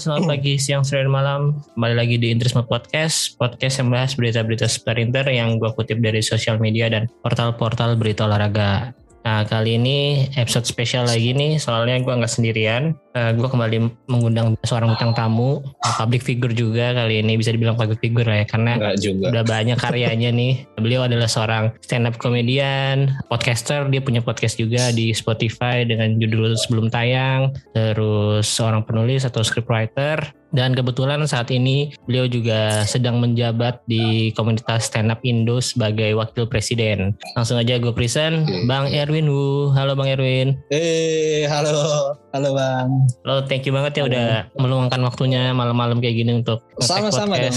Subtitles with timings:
[0.00, 1.60] selamat pagi, siang, sore, dan malam.
[1.76, 6.56] Kembali lagi di Intrisma Podcast, podcast yang bahas berita-berita sprinter yang gue kutip dari sosial
[6.56, 8.96] media dan portal-portal berita olahraga.
[9.20, 12.96] Nah kali ini episode spesial lagi nih, soalnya gue nggak sendirian.
[13.10, 17.74] Uh, gue kembali mengundang seorang bintang tamu, uh, public figure juga kali ini bisa dibilang
[17.74, 19.34] public figure lah ya, karena juga.
[19.34, 20.64] udah banyak karyanya nih.
[20.78, 26.56] Beliau adalah seorang stand up comedian, podcaster, dia punya podcast juga di Spotify dengan judul
[26.56, 33.82] sebelum tayang, terus seorang penulis atau scriptwriter, dan kebetulan saat ini beliau juga sedang menjabat
[33.86, 37.14] di komunitas stand up Indo sebagai wakil presiden.
[37.38, 39.70] Langsung aja gue present Bang Erwin Wu.
[39.74, 40.58] Halo Bang Erwin.
[40.74, 42.14] Eh, halo.
[42.34, 43.10] Halo Bang.
[43.26, 44.28] Halo, thank you banget ya udah
[44.58, 47.54] meluangkan waktunya malam-malam kayak gini untuk Sama-sama dong.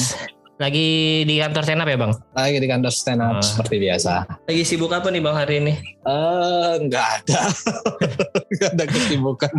[0.63, 0.87] Lagi
[1.27, 2.15] di kantor stand up ya Bang?
[2.31, 3.43] Lagi di kantor stand up Ah.
[3.43, 4.23] seperti biasa.
[4.47, 5.75] Lagi sibuk apa nih Bang hari ini?
[6.07, 7.41] Eh, nggak ada.
[8.53, 9.53] Nggak ada kesibukan.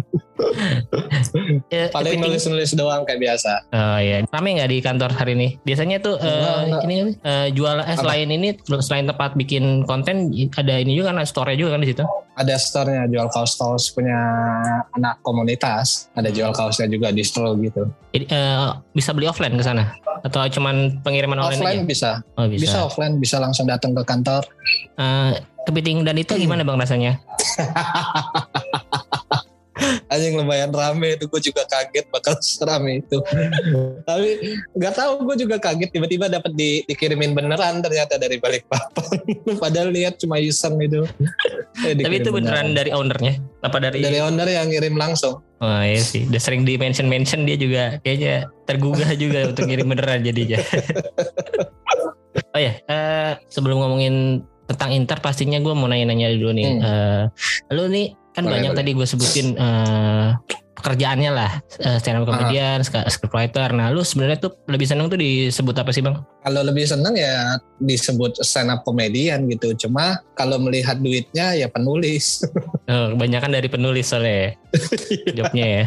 [1.66, 3.52] Ya, Paling nulis-nulis doang kayak biasa.
[3.68, 5.48] Oh iya, rame nggak di kantor hari ini?
[5.60, 6.82] Biasanya tuh eh, Enggak, enggak.
[6.86, 8.48] ini eh, jual eh, selain ini
[8.78, 12.04] selain tempat bikin konten ada ini juga kan ada store juga kan di situ.
[12.34, 14.18] Ada store-nya jual kaos-kaos punya
[14.90, 16.06] anak komunitas.
[16.14, 17.82] Ada jual kaosnya juga di store gitu.
[18.14, 19.90] Jadi eh, bisa beli offline ke sana
[20.22, 21.88] atau cuman pengiriman online Offline aja?
[21.88, 22.10] bisa.
[22.38, 22.62] Oh bisa.
[22.62, 22.78] bisa.
[22.86, 24.44] offline, bisa langsung datang ke kantor.
[25.00, 25.32] Eh,
[25.64, 27.12] kepiting dan itu gimana bang rasanya?
[30.14, 33.18] Anjing lumayan rame itu gue juga kaget bakal serame itu.
[34.08, 34.30] Tapi
[34.78, 39.18] nggak tahu gue juga kaget tiba-tiba dapat di, dikirimin beneran ternyata dari balik papan.
[39.62, 41.02] Padahal lihat cuma iseng itu.
[41.82, 43.42] Eh, Tapi itu beneran dari ownernya?
[43.66, 43.98] Apa dari?
[43.98, 45.42] dari owner yang ngirim langsung.
[45.64, 49.90] Oh iya sih, udah sering di mention mention dia juga kayaknya tergugah juga untuk ngirim
[49.90, 50.60] beneran jadinya.
[52.52, 56.68] oh ya, eh, sebelum ngomongin tentang Inter pastinya gue mau nanya-nanya dulu nih.
[56.68, 56.84] Hmm.
[56.84, 57.22] Eh,
[57.72, 58.78] lu nih kan Boleh, banyak boleh.
[58.82, 60.28] tadi gue sebutin eh,
[60.74, 61.50] pekerjaannya lah,
[61.80, 63.72] eh, stand up comedian, scriptwriter.
[63.72, 66.20] Nah, lu sebenarnya tuh lebih seneng tuh disebut apa sih bang?
[66.44, 69.72] Kalau lebih seneng ya disebut stand up comedian gitu.
[69.86, 72.44] Cuma kalau melihat duitnya ya penulis.
[72.84, 74.50] Oh, kebanyakan dari penulis soalnya ya,
[75.40, 75.84] jobnya ya.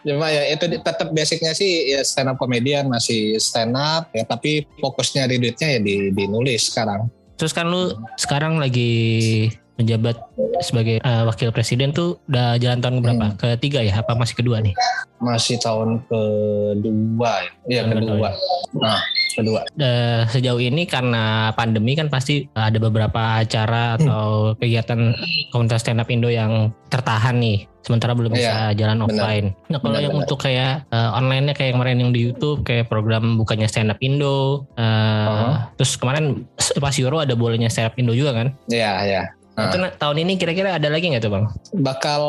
[0.00, 4.64] Cuma ya itu tetap basicnya sih ya stand up comedian masih stand up ya tapi
[4.80, 7.12] fokusnya di duitnya ya di, di nulis sekarang.
[7.36, 10.16] Terus kan lu sekarang lagi menjabat
[10.58, 13.26] sebagai eh, wakil presiden tuh udah jalan tahun berapa?
[13.30, 13.38] Hmm.
[13.56, 14.00] Ketiga ya?
[14.00, 14.72] Apa masih kedua nih?
[15.16, 17.50] Masih tahun kedua ya.
[17.68, 18.30] Iya kedua.
[18.76, 19.00] Nah,
[19.32, 19.60] kedua.
[19.76, 25.12] Eh, sejauh ini karena pandemi kan pasti ada beberapa acara atau kegiatan
[25.50, 27.68] komunitas stand up Indo yang tertahan nih.
[27.86, 29.06] Sementara belum bisa jalan benar.
[29.06, 29.46] offline.
[29.70, 30.22] Nah kalau Benar, yang benar.
[30.26, 34.66] untuk kayak eh, online-nya kayak kemarin yang di YouTube kayak program bukannya stand up Indo.
[34.74, 34.84] eh,
[35.26, 35.54] Uh-huh.
[35.78, 36.46] Terus kemarin
[36.78, 38.48] pas Euro ada bolanya stand up Indo juga kan?
[38.66, 39.22] Iya, ya.
[39.22, 39.26] Ah.
[39.26, 41.46] Itu nah, tahun ini kira-kira ada lagi nggak tuh bang?
[41.80, 42.22] Bakal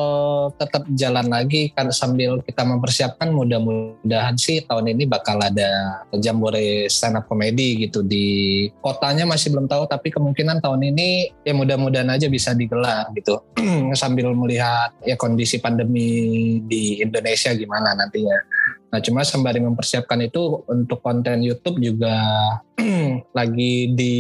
[0.56, 7.20] tetap jalan lagi kan sambil kita mempersiapkan mudah-mudahan sih tahun ini bakal ada jambore stand
[7.20, 12.32] up comedy gitu di kotanya masih belum tahu tapi kemungkinan tahun ini ya mudah-mudahan aja
[12.32, 13.44] bisa digelar gitu
[14.02, 18.40] sambil melihat ya kondisi pandemi di Indonesia gimana nantinya.
[18.88, 22.16] Nah cuma sembari mempersiapkan itu untuk konten YouTube juga
[23.38, 24.16] lagi di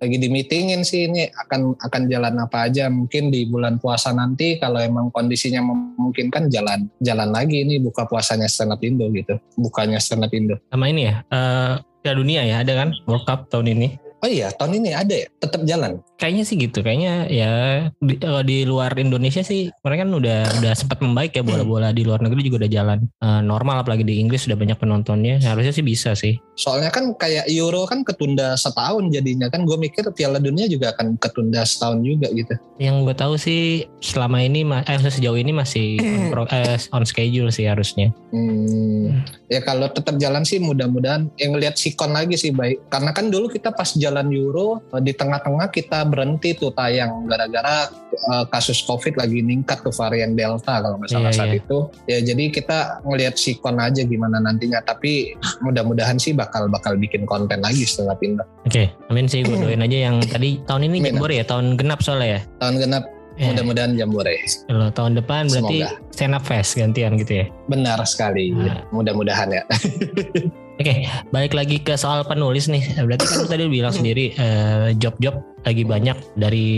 [0.00, 4.56] lagi di meetingin sih ini akan akan jalan apa aja mungkin di bulan puasa nanti
[4.56, 10.00] kalau emang kondisinya memungkinkan jalan jalan lagi ini buka puasanya stand up Indo gitu bukannya
[10.00, 11.20] stand up Indo Sama ini ya?
[11.28, 12.90] eh Piala Dunia ya ada kan?
[13.06, 14.01] World Cup tahun ini.
[14.22, 16.86] Oh iya tahun ini ada ya tetap jalan Kayaknya sih gitu.
[16.86, 17.52] Kayaknya ya
[17.98, 22.06] di, kalau di luar Indonesia sih mereka kan udah udah sempat membaik ya bola-bola di
[22.06, 25.42] luar negeri juga udah jalan eh, normal apalagi di Inggris sudah banyak penontonnya.
[25.42, 26.38] Harusnya sih bisa sih.
[26.52, 31.16] soalnya kan kayak Euro kan ketunda setahun jadinya kan gue mikir Piala Dunia juga akan
[31.16, 36.24] ketunda setahun juga gitu Yang gue tahu sih selama ini eh sejauh ini masih on,
[36.28, 38.12] pro- eh, on schedule sih harusnya.
[38.30, 42.84] Hmm, ya kalau tetap jalan sih mudah-mudahan yang ngelihat sikon lagi sih baik.
[42.92, 47.88] Karena kan dulu kita pas jalan Euro eh, di tengah-tengah kita berhenti tuh tayang gara-gara
[48.12, 51.60] eh, kasus COVID lagi meningkat tuh varian Delta kalau nggak salah Iya, saat iya.
[51.64, 51.78] itu.
[52.04, 52.78] Ya jadi kita
[53.08, 54.84] ngelihat sikon aja gimana nantinya.
[54.84, 55.32] Tapi
[55.64, 58.44] mudah-mudahan sih bakal bakal bikin konten lagi setelah pindah.
[58.68, 61.08] Oke, amin sih gue doain aja yang tadi tahun ini.
[61.08, 62.40] Jambore ya, tahun genap soalnya ya.
[62.60, 63.04] Tahun genap
[63.40, 64.36] Ya, mudah-mudahan jambore.
[64.68, 67.46] kalau tahun depan berarti stand up fest gantian gitu ya.
[67.64, 68.52] Benar sekali.
[68.52, 68.84] Nah.
[68.92, 69.62] Mudah-mudahan ya.
[70.80, 72.80] Oke, balik lagi ke soal penulis nih.
[73.04, 76.68] Berarti kan tadi bilang sendiri eh, job-job lagi banyak dari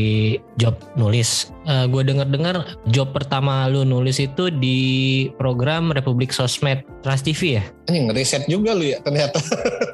[0.59, 1.55] job nulis.
[1.65, 4.79] Eh, gue dengar-dengar job pertama lu nulis itu di
[5.39, 7.65] program Republik Sosmed Trans TV ya.
[7.89, 9.39] Ini ngeriset juga lu ya ternyata.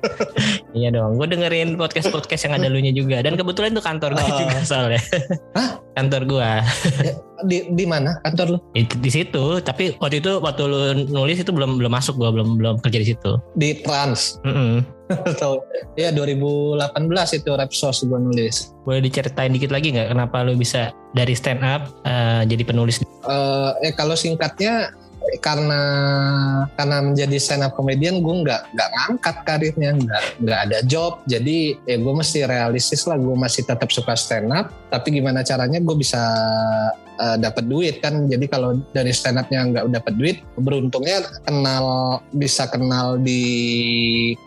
[0.70, 3.18] Iya dong, gue dengerin podcast-podcast yang ada lu nya juga.
[3.20, 4.38] Dan kebetulan itu kantor gue Oh.
[4.38, 5.02] juga soalnya.
[5.58, 5.82] Hah?
[5.90, 6.50] kantor gue.
[7.50, 8.58] Di di mana kantor lu?
[8.72, 10.80] Itu di situ, tapi waktu itu waktu lu
[11.10, 13.30] nulis itu belum belum masuk gue belum belum kerja di situ.
[13.58, 14.38] Di Trans.
[14.46, 14.86] Mm-mm.
[15.10, 15.66] Atau
[15.98, 16.78] ya 2018
[17.34, 18.70] itu Repsos gue nulis.
[18.86, 23.02] Boleh diceritain dikit lagi nggak kenapa lu bisa dari stand up eh, jadi penulis?
[23.26, 24.94] eh eh, kalau singkatnya
[25.40, 25.80] karena
[26.74, 31.20] karena menjadi stand up comedian gue nggak nggak ngangkat karirnya nggak nggak ada job.
[31.28, 34.72] Jadi ya gue mesti realistis lah gue masih tetap suka stand up.
[34.90, 36.20] Tapi gimana caranya gue bisa
[37.20, 38.26] eh, dapat duit kan?
[38.26, 43.42] Jadi kalau dari stand upnya nggak dapat duit beruntungnya kenal bisa kenal di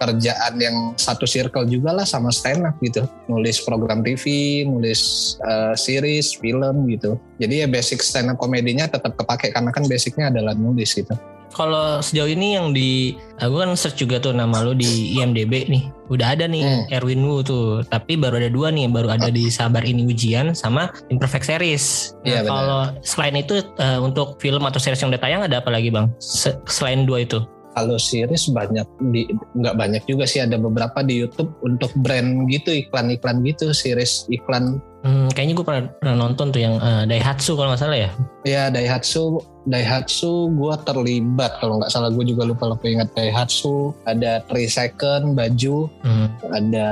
[0.01, 3.05] kerjaan yang satu circle juga lah sama stand up gitu.
[3.29, 9.13] Nulis program TV nulis eh, series film gitu jadi ya basic stand up komedinya tetap
[9.13, 11.11] kepake karena kan basicnya adalah nulis gitu
[11.53, 15.85] Kalau sejauh ini yang di, gue kan search juga tuh nama lu di IMDb nih,
[16.09, 16.89] udah ada nih Hmm.
[16.89, 20.89] Erwin Wu tuh, tapi baru ada dua nih, baru ada di Sabar Ini Ujian sama
[21.13, 22.17] Imperfect Series.
[22.25, 22.49] Nah, benar.
[22.49, 26.09] kalau selain itu eh, untuk film atau series yang udah tayang ada apa lagi bang?
[26.17, 27.37] Se- selain dua itu?
[27.73, 29.25] kalau series banyak di
[29.57, 34.77] nggak banyak juga sih ada beberapa di YouTube untuk brand gitu iklan-iklan gitu series iklan
[35.03, 38.09] Hmm, kayaknya gue pernah, pernah nonton tuh yang eh, Daihatsu kalau nggak salah ya.
[38.41, 44.39] ya Daihatsu Daihatsu gue terlibat kalau nggak salah gue juga lupa lupa ingat Daihatsu ada
[44.47, 46.27] 3 second baju Hmm.
[46.49, 46.87] ada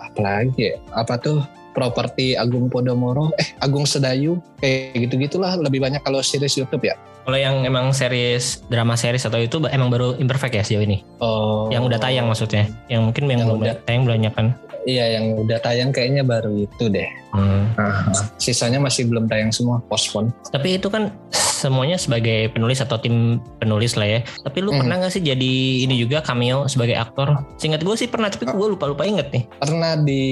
[0.00, 0.80] apa lagi ya?
[0.92, 6.56] apa tuh properti Agung Podomoro eh Agung Sedayu kayak gitu gitulah lebih banyak kalau series
[6.56, 6.96] YouTube ya
[7.26, 11.02] Kalau yang emang series drama series atau itu emang baru Imperfect ya sejauh ini?
[11.18, 12.70] oh Yang udah tayang maksudnya?
[12.86, 13.74] Yang mungkin yang, Yang belum udah.
[13.82, 14.46] tayang banyak kan?
[14.86, 17.06] Iya yang udah tayang kayaknya baru itu deh
[17.36, 17.68] Hmm.
[17.76, 23.44] Nah, sisanya masih belum tayang semua postpone Tapi itu kan semuanya sebagai penulis atau tim
[23.60, 24.20] penulis lah ya.
[24.40, 24.80] Tapi lu Hmm.
[24.80, 25.52] pernah gak sih jadi
[25.84, 27.36] ini juga cameo sebagai aktor?
[27.60, 29.44] Seingat gue sih pernah, tapi gue lupa-lupa inget nih.
[29.52, 30.22] pernah di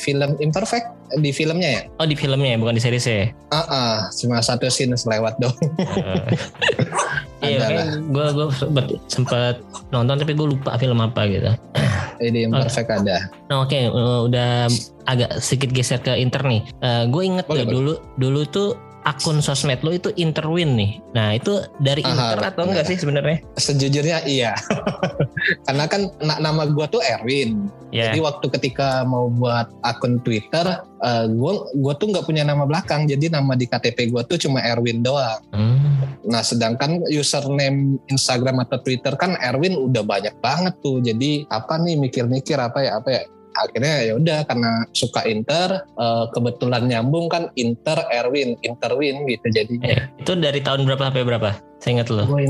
[0.00, 0.88] film Imperfect
[1.20, 3.28] di filmnya ya Oh di filmnya ya, bukan di series ya?
[3.52, 5.52] ah ah, cuma satu scene selewat dong
[7.42, 8.46] Iya, kayak gue gue
[9.10, 9.58] sempet
[9.90, 11.50] nonton tapi gue lupa film apa gitu.
[12.22, 13.90] di Imperfect ada Nah oke, eh,
[14.30, 14.70] udah
[15.10, 16.62] agak sedikit geser ke Inter nih.
[17.10, 18.68] gue inget Boleh, tuh dulu dulu tuh
[19.02, 21.02] akun sosmed lo itu Interwin nih.
[21.12, 23.38] Nah itu dari Aha, Inter atau enggak sih sebenarnya?
[23.54, 24.52] sejujurnya iya
[25.66, 28.08] karena kan na- nama gua tuh Erwin Ya.
[28.08, 33.04] jadi waktu ketika mau buat akun Twitter eh, gua gua tuh nggak punya nama belakang
[33.04, 35.76] jadi nama di KTP gua tuh cuma Erwin doang Hmm.
[36.22, 41.02] Nah, sedangkan username Instagram atau Twitter kan Erwin udah banyak banget tuh.
[41.02, 43.22] Jadi apa nih mikir-mikir apa ya apa ya.
[43.56, 49.46] Akhirnya ya udah karena suka Inter, eh, kebetulan nyambung kan Inter Erwin, Interwin gitu.
[49.52, 51.50] Jadi Eh, itu dari tahun berapa sampai berapa?
[51.82, 52.24] Saya ingat lo.
[52.30, 52.46] gue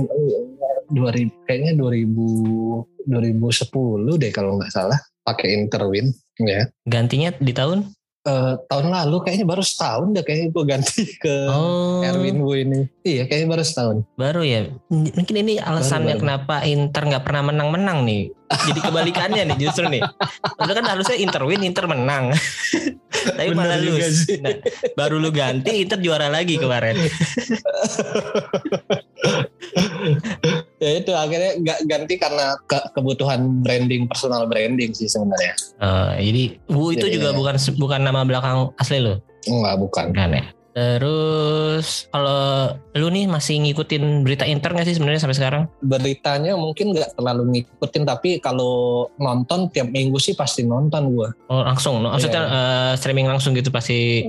[0.93, 6.12] 2000 kayaknya 2000 2010 deh kalau nggak salah pakai Interwin
[6.43, 6.69] ya.
[6.84, 7.88] Gantinya di tahun?
[8.22, 12.86] Eh, tahun lalu kayaknya baru setahun deh kayaknya gue ganti ke Oh, Erwin Wu ini.
[13.02, 13.96] Iya kayaknya baru setahun.
[14.14, 14.70] baru ya.
[14.88, 16.22] Mungkin ini alasannya baru.
[16.22, 18.30] kenapa Inter nggak pernah menang-menang nih.
[18.46, 20.06] Jadi kebalikannya nih justru nih.
[20.54, 22.30] Padahal kan harusnya Inter win, Inter menang.
[23.32, 24.22] Tapi Bener malah lose.
[24.22, 24.38] sih.
[24.38, 24.54] Nah,
[24.94, 26.94] baru lu ganti Inter juara lagi kemarin.
[30.82, 36.43] ya itu akhirnya nggak ganti karena ke- kebutuhan branding personal branding sih sebenarnya Eh, jadi
[36.69, 37.34] Wu itu Jadi, juga ya.
[37.34, 40.44] bukan bukan nama belakang asli lo, enggak bukan kan ya?
[40.72, 42.43] Terus kalau
[42.93, 45.62] lu nih masih ngikutin berita Inter nggak sih sebenarnya sampai sekarang?
[45.81, 48.72] beritanya mungkin nggak terlalu ngikutin tapi kalau
[49.17, 52.08] nonton tiap minggu sih pasti nonton gua Oh langsung, no?
[52.08, 54.24] maksudnya eh, streaming langsung gitu pasti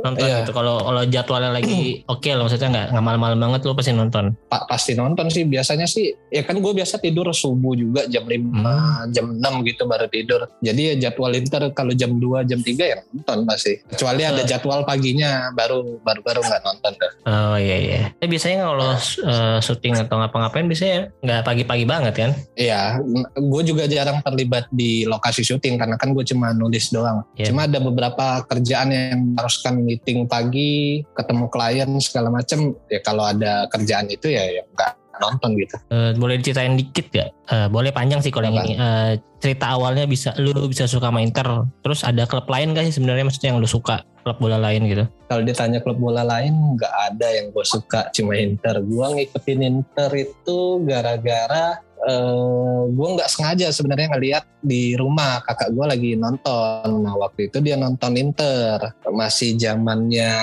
[0.00, 0.36] nonton Iya.
[0.40, 0.52] gitu.
[0.52, 1.78] Kalau kalau jadwalnya lagi
[2.12, 4.24] oke lah, maksudnya nggak nggak malam-malam banget lu pasti nonton.
[4.46, 8.38] Pa- pasti nonton sih biasanya sih ya kan gue biasa tidur subuh juga jam 5
[8.38, 9.10] Hmm.
[9.10, 12.96] jam 6 gitu baru tidur jadi ya jadwal Inter kalau jam 2 jam 3 ya
[13.06, 14.46] nonton pasti kecuali ada Eh.
[14.46, 18.00] jadwal paginya baru baru baru nggak nonton dah Oh iya iya.
[18.14, 22.30] Tapi biasanya kalau eh, syuting atau ngapa-ngapain biasanya nggak pagi-pagi banget kan?
[22.54, 23.00] Iya,
[23.34, 27.24] gue juga jarang terlibat di lokasi syuting karena kan gue cuma nulis doang.
[27.34, 27.48] Iya.
[27.48, 32.76] Cuma ada beberapa kerjaan yang haruskan meeting pagi, ketemu klien segala macem.
[32.92, 35.76] Ya kalau ada kerjaan itu ya ya nggak nonton gitu.
[35.90, 37.28] Eh, boleh diceritain dikit gak?
[37.50, 38.78] Eh, boleh panjang sih kalau yang ini.
[38.78, 41.66] Eh, cerita awalnya bisa lu bisa suka sama Inter.
[41.82, 45.04] Terus ada klub lain gak sih sebenarnya maksudnya yang lu suka klub bola lain gitu?
[45.32, 48.84] Kalau ditanya klub bola lain nggak ada yang gue suka, cuma Inter.
[48.84, 55.86] Gue ngikutin Inter itu gara-gara uh, gue nggak sengaja sebenarnya ngeliat di rumah kakak gue
[55.86, 56.88] lagi nonton.
[57.02, 60.34] Nah waktu itu dia nonton Inter masih zamannya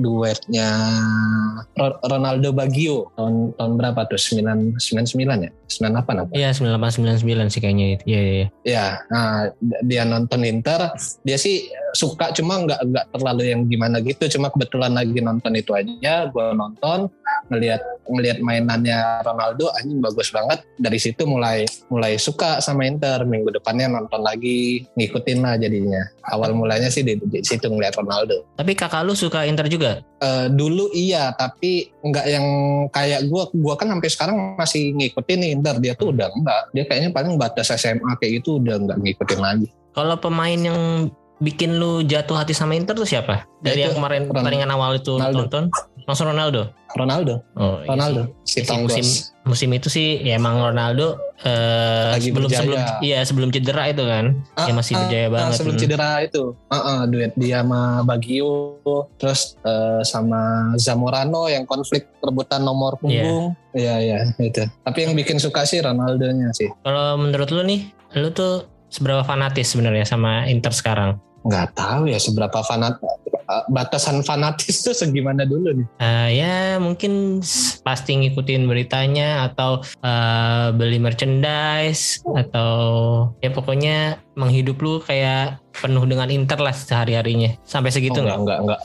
[0.00, 0.70] duetnya
[2.04, 6.30] Ronaldo Baggio tahun tahun berapa tuh sembilan sembilan sembilan ya sembilan delapan apa?
[6.32, 8.04] Iya sembilan delapan sembilan sembilan sih kayaknya itu.
[8.06, 8.46] Iya iya.
[8.64, 9.28] Ya, nah
[9.84, 10.80] dia nonton Inter,
[11.26, 14.24] dia sih suka cuma nggak nggak terlalu yang gimana gitu.
[14.38, 17.10] Cuma kebetulan lagi nonton itu aja, gue nonton
[17.48, 20.64] ngelihat ngelihat mainannya Ronaldo anjing bagus banget.
[20.76, 23.24] Dari situ mulai mulai suka sama Inter.
[23.24, 26.02] Minggu depannya nonton lagi ngikutin lah jadinya.
[26.28, 28.44] Awal mulanya sih di, di situ ngelihat Ronaldo.
[28.56, 30.04] Tapi kakak lu suka Inter juga?
[30.20, 32.46] Uh, dulu iya tapi nggak yang
[32.88, 35.74] kayak gue gue kan sampai sekarang masih ngikutin nih Inter.
[35.80, 39.68] Dia tuh udah enggak dia kayaknya paling batas SMA kayak gitu udah nggak ngikutin lagi.
[39.94, 41.06] Kalau pemain yang
[41.42, 43.48] bikin lu jatuh hati sama Inter tuh siapa?
[43.64, 45.46] Dari ya yang kemarin pertandingan awal itu Ronaldo.
[45.46, 45.64] tonton?
[46.04, 46.68] Langsung Ronaldo.
[46.94, 47.42] Ronaldo.
[47.58, 48.22] Oh, iya Ronaldo.
[48.46, 49.04] Si iya musim
[49.44, 52.62] musim itu sih ya emang Ronaldo uh, Lagi sebelum berjaya.
[52.62, 54.24] sebelum iya sebelum cedera itu kan.
[54.54, 55.56] Ah, ya masih ah, berjaya ah, banget.
[55.58, 55.82] Sebelum hmm.
[55.82, 56.42] cedera itu.
[56.54, 58.78] Uh, uh, duet dia sama Bagio
[59.18, 63.58] terus uh, sama Zamorano yang konflik rebutan nomor punggung.
[63.74, 64.62] Iya, iya ya, itu.
[64.86, 66.70] Tapi yang bikin suka sih Ronaldo-nya sih.
[66.86, 71.18] Kalau menurut lu nih, lu tuh seberapa fanatis sebenarnya sama Inter sekarang?
[71.44, 75.86] nggak tahu ya seberapa fanat eh, batasan fanatis tuh segimana dulu nih?
[76.00, 77.44] Uh, ya mungkin
[77.84, 82.72] pasti ngikutin beritanya atau uh, beli merchandise atau
[83.44, 87.58] ya pokoknya menghidup lu kayak penuh dengan Inter lah sehari-harinya.
[87.66, 88.80] Sampai segitu oh, enggak, enggak, enggak,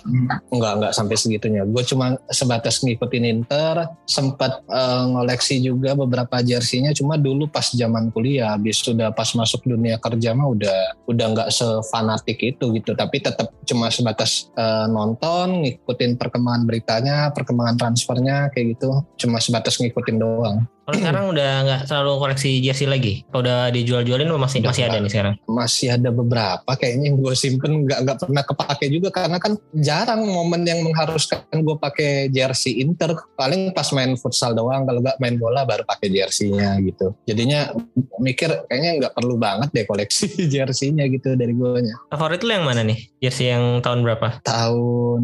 [0.49, 1.61] enggak, enggak sampai segitunya.
[1.69, 6.89] Gue cuma sebatas ngikutin Inter, sempat uh, ngoleksi juga beberapa jersinya.
[6.97, 11.49] Cuma dulu pas zaman kuliah, habis sudah pas masuk dunia kerja mah udah udah nggak
[11.53, 12.97] sefanatik itu gitu.
[12.97, 19.05] Tapi tetap cuma sebatas uh, nonton, ngikutin perkembangan beritanya, perkembangan transfernya kayak gitu.
[19.21, 20.65] Cuma sebatas ngikutin doang.
[20.89, 23.21] Kalau sekarang udah nggak selalu koleksi jersey lagi?
[23.29, 25.33] Kalau udah dijual-jualin masih udah masih ada nih sekarang?
[25.45, 30.25] Masih ada beberapa kayaknya yang gue simpen nggak nggak pernah kepake juga karena kan jarang
[30.25, 33.13] momen yang mengharuskan gue pakai jersey Inter.
[33.37, 37.13] Paling pas main futsal doang kalau nggak main bola baru pakai jerseynya gitu.
[37.29, 37.69] Jadinya
[38.17, 40.25] mikir kayaknya nggak perlu banget deh koleksi
[40.57, 42.01] jerseynya gitu dari gue nya.
[42.09, 42.97] Favorit lu yang mana nih?
[43.21, 44.41] Jersey yang tahun berapa?
[44.41, 45.21] Tahun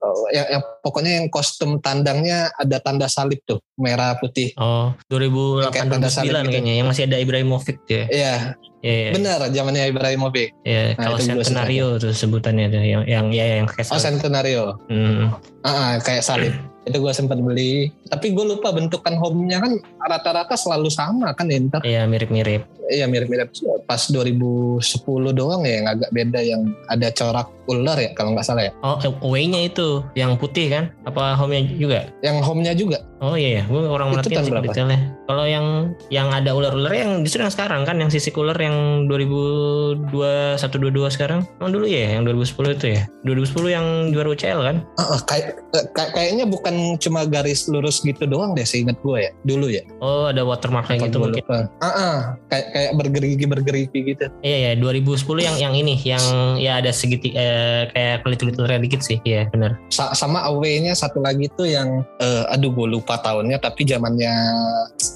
[0.00, 4.54] oh, yang, yang pokoknya yang kostum tandangnya ada tanda salib tuh merah putih.
[4.54, 4.61] Oh,
[5.10, 8.04] 2008 2009 kayaknya yang masih ada Ibrahimovic ya.
[8.08, 8.36] Iya.
[8.82, 9.10] Iya, iya.
[9.14, 10.50] Benar, zamannya Ibrahimovic.
[10.66, 14.74] Iya, nah, kalau Centenario tuh sebutannya tuh yang yang ya yang kayak Oh, Centenario.
[14.90, 15.30] Hmm.
[15.62, 16.50] Ah, uh, kayak salib.
[16.82, 21.78] itu gue sempat beli tapi gue lupa bentukan home-nya kan rata-rata selalu sama kan Inter
[21.86, 23.54] iya mirip-mirip iya mirip-mirip
[23.86, 24.82] pas 2010
[25.30, 28.72] doang ya yang agak beda yang ada corak ular ya kalau nggak salah ya.
[28.82, 30.90] Oh away-nya itu yang putih kan?
[31.06, 32.00] Apa home-nya juga?
[32.24, 32.98] Yang home-nya juga.
[33.22, 35.14] Oh iya ya gue orang merhatiin sih detailnya.
[35.30, 40.10] Kalau yang yang ada ular-ular yang justru yang sekarang kan yang sisi ular yang 2021
[40.58, 41.46] 22 sekarang?
[41.62, 43.06] Emang dulu ya yang 2010 itu ya?
[43.22, 44.76] 2010 yang juara UCL kan?
[44.98, 45.54] Uh, uh, kayak
[45.94, 49.86] kayaknya bukan cuma garis lurus gitu doang deh seingat gue ya dulu ya.
[50.02, 51.46] Oh ada watermark kayak gitu mungkin.
[51.78, 52.18] Ah uh,
[52.50, 54.26] kayak kayak bergerigi bergerigi gitu.
[54.42, 56.24] Iya ya 2010 yang yang ini yang
[56.58, 57.61] ya ada segiti eh,
[57.92, 59.78] kayak kulit kulit dikit sih iya benar.
[59.88, 64.32] Sa sama away-nya satu lagi tuh yang uh, aduh gue lupa tahunnya tapi zamannya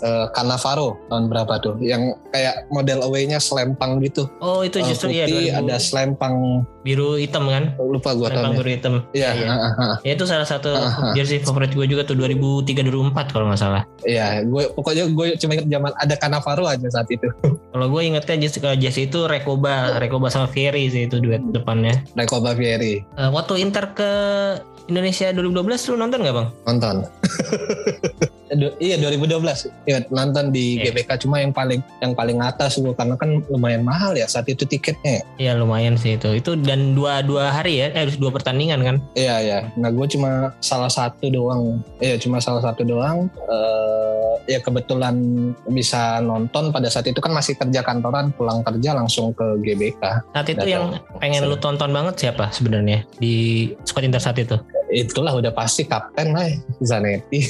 [0.05, 1.75] uh, Cannavaro tahun berapa tuh?
[1.83, 4.29] Yang kayak model away-nya selempang gitu.
[4.43, 6.65] Oh itu justru uh, putih, ya ada selempang.
[6.87, 7.75] biru hitam kan?
[7.83, 8.95] Lupa gue selempang biru hitam.
[9.11, 9.87] Iya ya, ya.
[10.07, 10.71] ya itu salah satu
[11.19, 13.83] jersey favorit gue juga tuh 2003 2004 kalau nggak salah.
[14.07, 17.27] Iya, gue pokoknya gue cuma ingat zaman ada Cannavaro aja saat itu.
[17.75, 22.07] kalau gue ingetnya Jessica Jess itu Rekoba, Rekoba sama Fieri sih itu duet depannya.
[22.27, 23.07] Rekoba Fieri.
[23.15, 24.11] Uh, waktu Inter ke
[24.91, 26.49] Indonesia 2012 lu nonton gak bang?
[26.67, 26.97] Nonton.
[28.79, 29.43] iya 2012
[29.91, 30.95] ya nonton di yeah.
[30.95, 34.63] GBK cuma yang paling yang paling atas gue karena kan lumayan mahal ya saat itu
[34.63, 35.27] tiketnya.
[35.43, 38.97] Iya lumayan sih itu itu dan dua dua hari ya eh dua pertandingan kan?
[39.19, 39.59] Iya iya.
[39.75, 41.83] Nah gue cuma salah satu doang.
[41.99, 43.27] Iya cuma salah satu doang.
[43.51, 45.17] Uh, ya kebetulan
[45.73, 50.03] bisa nonton pada saat itu kan masih kerja kantoran pulang kerja langsung ke GBK.
[50.37, 50.69] Saat itu Datang.
[50.69, 50.85] yang
[51.19, 54.57] pengen lu tonton banget siapa sebenarnya di squad Inter saat itu?
[54.91, 56.51] Itulah udah pasti kapten lah
[56.83, 57.41] Zanetti.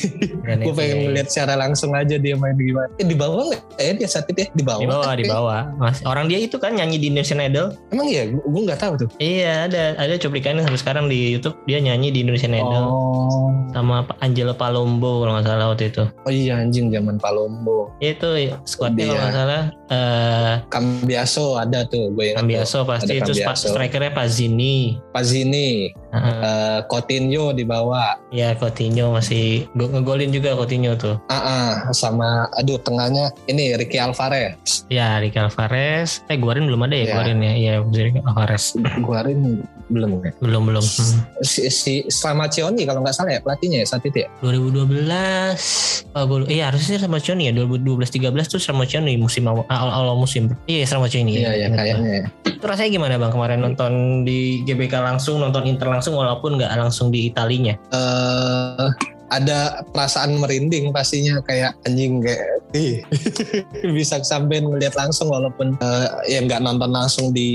[0.44, 1.04] gue pengen iya.
[1.08, 2.88] ngeliat secara langsung aja dia main gimana.
[2.96, 4.82] Eh, di bawah nggak ya dia saat itu ya di bawah.
[4.82, 5.62] Di bawah, di bawah.
[5.76, 7.76] Mas, orang dia itu kan nyanyi di Indonesian Idol.
[7.92, 9.08] Emang iya, gue nggak tahu tuh.
[9.20, 12.84] Iya ada ada cuplikannya sampai sekarang di YouTube dia nyanyi di Indonesian Idol.
[12.88, 13.50] Oh.
[13.76, 16.04] Sama Angelo Palombo kalau nggak salah waktu itu.
[16.24, 17.92] Oh iya anjing zaman Palombo.
[18.00, 22.88] Itu squadnya kalau nggak salah eh Cambiaso ada tuh gue ingat Cambiaso tuh.
[22.88, 23.66] pasti Ada terus pa- Cambiaso.
[23.70, 24.76] strikernya Pazini.
[25.08, 25.70] Pazini,
[26.10, 26.36] Heeh.
[26.42, 28.18] eh, Coutinho dibawa.
[28.28, 31.16] ya Coutinho masih go- ngegolin juga Coutinho tuh.
[31.26, 34.84] Ah, ah, sama aduh tengahnya ini Ricky Alvarez.
[34.88, 36.20] Ya Ricky Alvarez.
[36.26, 37.14] Eh Guarin belum ada ya Ya.
[37.14, 37.52] Guarin ya.
[37.54, 38.64] Iya Ricky Alvarez.
[39.06, 40.32] Guarin belum ya.
[40.40, 40.82] Belum belum.
[40.82, 41.18] Hmm.
[41.40, 44.28] Si, si Slamacioni kalau nggak salah ya pelatihnya ya saat itu ya.
[44.42, 49.92] 2012 oh, gua, iya harusnya sama Cioni ya 2012-13 tuh sama Cioni musim awal, awal,
[49.92, 52.10] awal musim iya sama Cioni Iya ya kayaknya.
[52.24, 52.24] ya.
[52.48, 53.92] itu rasanya gimana bang kemarin nonton
[54.24, 58.88] di GBK langsung nonton Inter langsung walaupun nggak langsung di Italinya eh
[59.26, 63.02] ada perasaan merinding pastinya kayak anjing kayak ih
[63.96, 67.50] bisa sampai ngeliat langsung walaupun eh, ya nggak nonton langsung di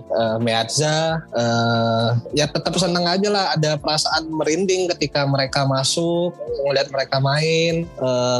[0.00, 3.44] eh, Meazza eh, ya tetap senang aja lah.
[3.52, 6.32] Ada perasaan merinding ketika mereka masuk
[6.64, 7.84] ngeliat mereka main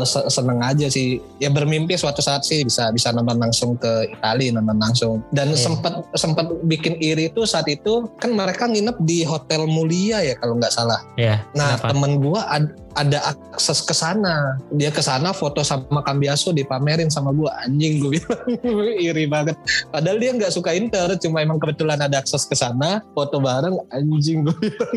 [0.02, 1.18] se- seneng aja sih.
[1.36, 5.14] Ya bermimpi suatu saat sih bisa bisa nonton langsung ke Italia nonton langsung.
[5.30, 5.60] Dan Iya.
[5.62, 10.56] sempat sempat bikin iri itu saat itu kan mereka nginep di Hotel Mulia ya kalau
[10.56, 11.00] nggak salah.
[11.14, 11.88] Ya Nah, kenapa?
[11.92, 14.58] temen gua ad- ada akses ke sana.
[14.74, 17.54] Dia ke sana foto sama Cambiaso dipamerin sama gua.
[17.66, 18.40] Anjing gue bilang
[19.10, 19.58] iri banget.
[19.90, 24.46] Padahal dia nggak suka Inter, cuma emang kebetulan ada akses ke sana, foto bareng anjing
[24.46, 24.94] gue bilang.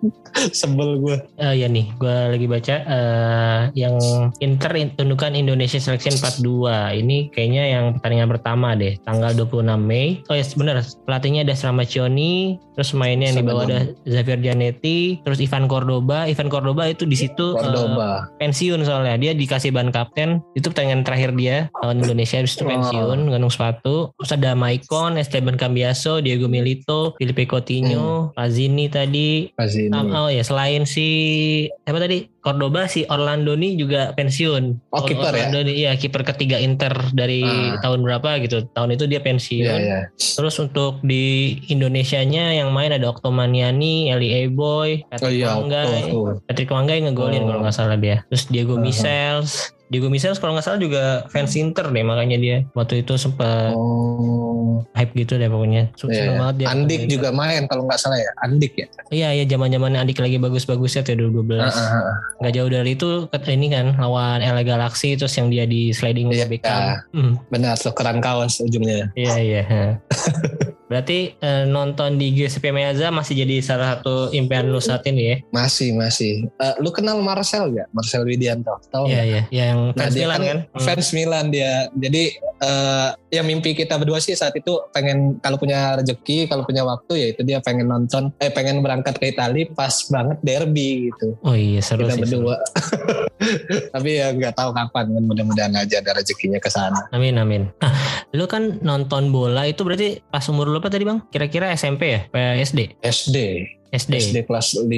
[0.58, 1.16] Sebel gua.
[1.38, 3.96] Eh, ya nih gue lagi baca eh, yang
[4.40, 10.22] Inter in- tundukan Indonesia Selection 42 ini kayaknya yang pertandingan pertama deh tanggal 26 Mei
[10.28, 15.40] oh ya benar pelatihnya ada Cioni terus mainnya yang di bawah ada Xavier Janetti terus
[15.40, 18.10] Ivan Cordoba Ivan Cordoba itu di situ eh, Cordoba.
[18.36, 19.16] pensiun soalnya.
[19.16, 20.40] Dia dikasih ban kapten.
[20.52, 22.36] Itu pertandingan terakhir dia lawan Indonesia.
[22.36, 22.70] Habis itu Oh.
[22.70, 23.96] pensiun gantung sepatu.
[24.14, 29.50] Terus ada Maicon Esteban Cambiaso Diego Milito Felipe Coutinho Pazini tadi.
[29.52, 29.88] Pas ini.
[29.88, 31.08] Sam- oh ya selain si
[31.80, 34.88] siapa tadi Cordoba si Orlando nih juga pensiun.
[34.90, 35.52] Oh, kiper ya?
[35.52, 37.76] Orlando iya kiper ketiga Inter dari Ah.
[37.78, 38.64] tahun berapa gitu.
[38.72, 39.60] Tahun itu dia pensiun.
[39.60, 40.00] Iya, iya.
[40.16, 45.84] Terus untuk di Indonesianya yang main ada Oktomaniani, Eli Eboy, Oh Patrick iya, Wanggai.
[45.84, 46.34] tuh, tuh.
[46.44, 47.46] Patrick Wanggai ngegolin Oh.
[47.46, 48.24] kalau nggak salah dia.
[48.28, 48.82] Terus Diego Uh-huh.
[48.82, 49.76] Michels.
[49.86, 54.49] Diego Michels kalau nggak salah juga fans Inter deh makanya dia waktu itu sempat Oh,
[54.96, 55.92] hype gitu deh pokoknya.
[55.96, 56.38] Seneng iya.
[56.38, 56.66] banget dia.
[56.70, 58.30] Andik juga main kalau nggak salah ya.
[58.44, 58.86] Andik ya.
[59.10, 61.60] Iya iya zaman zaman Andik lagi bagus-bagusnya tuh 2012.
[61.60, 62.16] Ah, ah, ah.
[62.40, 63.08] nggak jauh dari itu
[63.50, 66.82] ini kan lawan LA Galaxy terus yang dia di sliding Iya, ke Beckham.
[67.12, 69.10] Hmm, Benar, tukeran kaos ujungnya.
[69.18, 69.62] iya iya.
[70.90, 75.36] Berarti eh, nonton di GSP Meazza masih jadi salah satu impian lu saat ini ya?
[75.54, 76.50] Masih, masih.
[76.58, 77.86] Eh, lu kenal Marcel gak?
[77.94, 78.74] Marcel Widianto.
[78.90, 79.42] Tahu Iya iya.
[79.54, 80.58] Yang Nah, fans dia Milan kan kan?
[80.66, 80.82] Hmm.
[80.82, 81.72] fans Milan dia.
[81.94, 82.24] Jadi
[82.60, 87.12] eh ya mimpi kita berdua sih saat itu pengen kalau punya rezeki, kalau punya waktu
[87.14, 91.38] ya itu dia pengen nonton, eh pengen berangkat ke Italia pas banget derby gitu.
[91.46, 92.26] Oh iya seru kita sih.
[92.26, 92.50] seru.
[92.50, 92.56] berdua.
[93.94, 97.06] Tapi ya nggak tahu kapan kan mudah-mudahan aja ada rezekinya ke sana.
[97.14, 97.70] Amin amin.
[97.78, 97.94] Nah,
[98.34, 101.20] lu kan nonton bola itu berarti pas umur lu apa tadi bang?
[101.28, 102.20] Kira-kira SMP ya?
[102.32, 102.96] Apa SD?
[103.04, 103.36] SD,
[103.92, 104.12] SD.
[104.16, 104.88] SD kelas 5,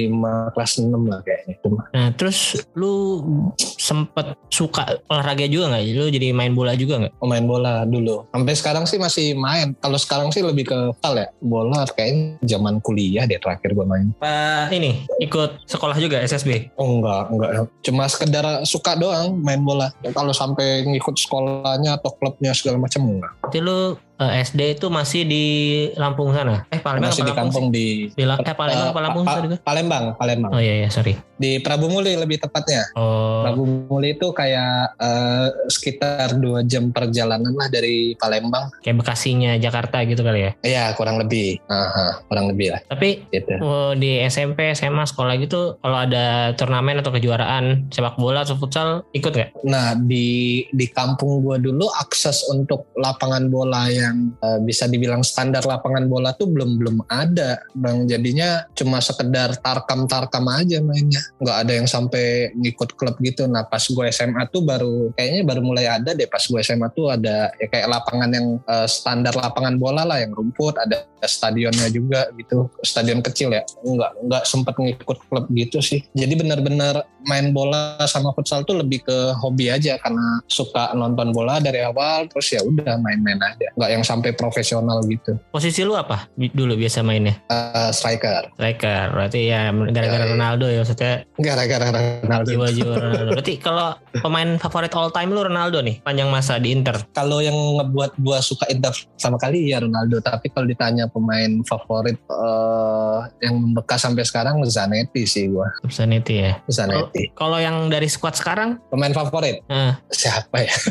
[0.55, 1.55] kelas 6 lah kayaknya.
[1.91, 3.19] Nah terus lu
[3.59, 5.83] sempet suka olahraga juga nggak?
[5.91, 7.19] Lu jadi main bola juga nggak?
[7.19, 8.23] Pemain bola dulu.
[8.31, 9.75] Sampai sekarang sih masih main.
[9.83, 11.27] Kalau sekarang sih lebih ke fal ya.
[11.43, 14.15] Bola kayaknya zaman kuliah deh terakhir gue main.
[14.21, 16.71] Pak ini ikut sekolah juga SSB?
[16.79, 17.51] Oh enggak, enggak.
[17.83, 19.91] Cuma sekedar suka doang main bola.
[20.13, 23.33] Kalau sampai ngikut sekolahnya atau klubnya segala macam enggak.
[23.41, 25.45] Berarti lu eh, SD itu masih di
[25.93, 26.63] Lampung sana?
[26.67, 27.73] Eh Palembang Masih di kampung sih?
[27.73, 29.57] di Di La- eh, Palembang apa Pa- Lampung Pa- gua?
[29.59, 30.51] Palembang, Palembang.
[30.51, 31.17] Oh iya iya sorry.
[31.35, 32.87] Di Prabu Muli lebih tepatnya.
[32.93, 36.01] Oh Prabu Muli itu kayak eh, sekitar
[36.35, 38.69] dua jam perjalanan lah dari Palembang.
[38.79, 40.51] kayak Bekasinya Jakarta gitu kali ya.
[40.61, 41.57] Iya, kurang lebih.
[41.65, 42.81] Aha, kurang lebih lah.
[42.85, 43.53] Tapi Gitu.
[43.59, 46.23] oh, di SMP, SMA, sekolah gitu kalau ada
[46.53, 49.49] turnamen atau kejuaraan sepak bola atau futsal ikut nggak?
[49.63, 50.27] Nah di
[50.69, 56.35] di kampung gua dulu akses untuk lapangan bola yang eh, bisa dibilang standar lapangan bola
[56.35, 58.05] tuh belum belum ada bang.
[58.05, 61.23] Jadinya cuma sekedar tarkam tarkam aja mainnya.
[61.39, 63.47] Nggak ada yang sampai ngikut klub gitu.
[63.47, 67.15] Nah pas gue SMA tuh baru kayaknya baru mulai ada deh pas gue SMA tuh
[67.15, 72.27] ada ya kayak lapangan yang eh, standar lapangan bola lah yang rumput ada stadionnya juga
[72.35, 72.67] gitu.
[72.83, 73.63] Stadion kecil ya.
[73.81, 76.03] Nggak nggak sempat ngikut klub gitu sih.
[76.11, 81.63] Jadi benar-benar main bola sama futsal tuh lebih ke hobi aja karena suka nonton bola
[81.63, 83.71] dari awal terus ya udah main-main aja.
[83.79, 87.37] Nggak yang sampai profesional gitu Posisi lu apa dulu biasa mainnya?
[87.47, 89.13] Eh, striker Striker.
[89.13, 90.33] Berarti ya gara-gara Ya, iya.
[90.33, 91.87] Ronaldo ya maksudnya gara-gara
[92.23, 93.29] Ronaldo jiwa-jiwa Ronaldo.
[93.37, 93.89] Berarti kalau
[94.21, 96.95] pemain favorit all time lu Ronaldo nih panjang masa di Inter.
[97.11, 102.17] kalau yang ngebuat gua suka Inter sama kali ya Ronaldo tapi kalau ditanya pemain favorit
[102.17, 106.53] eh, yang membekas sampai sekarang Zanetti sih gua Zanetti ya.
[106.71, 110.73] Zanetti Kalau yang dari squad sekarang pemain favorit eh, siapa ya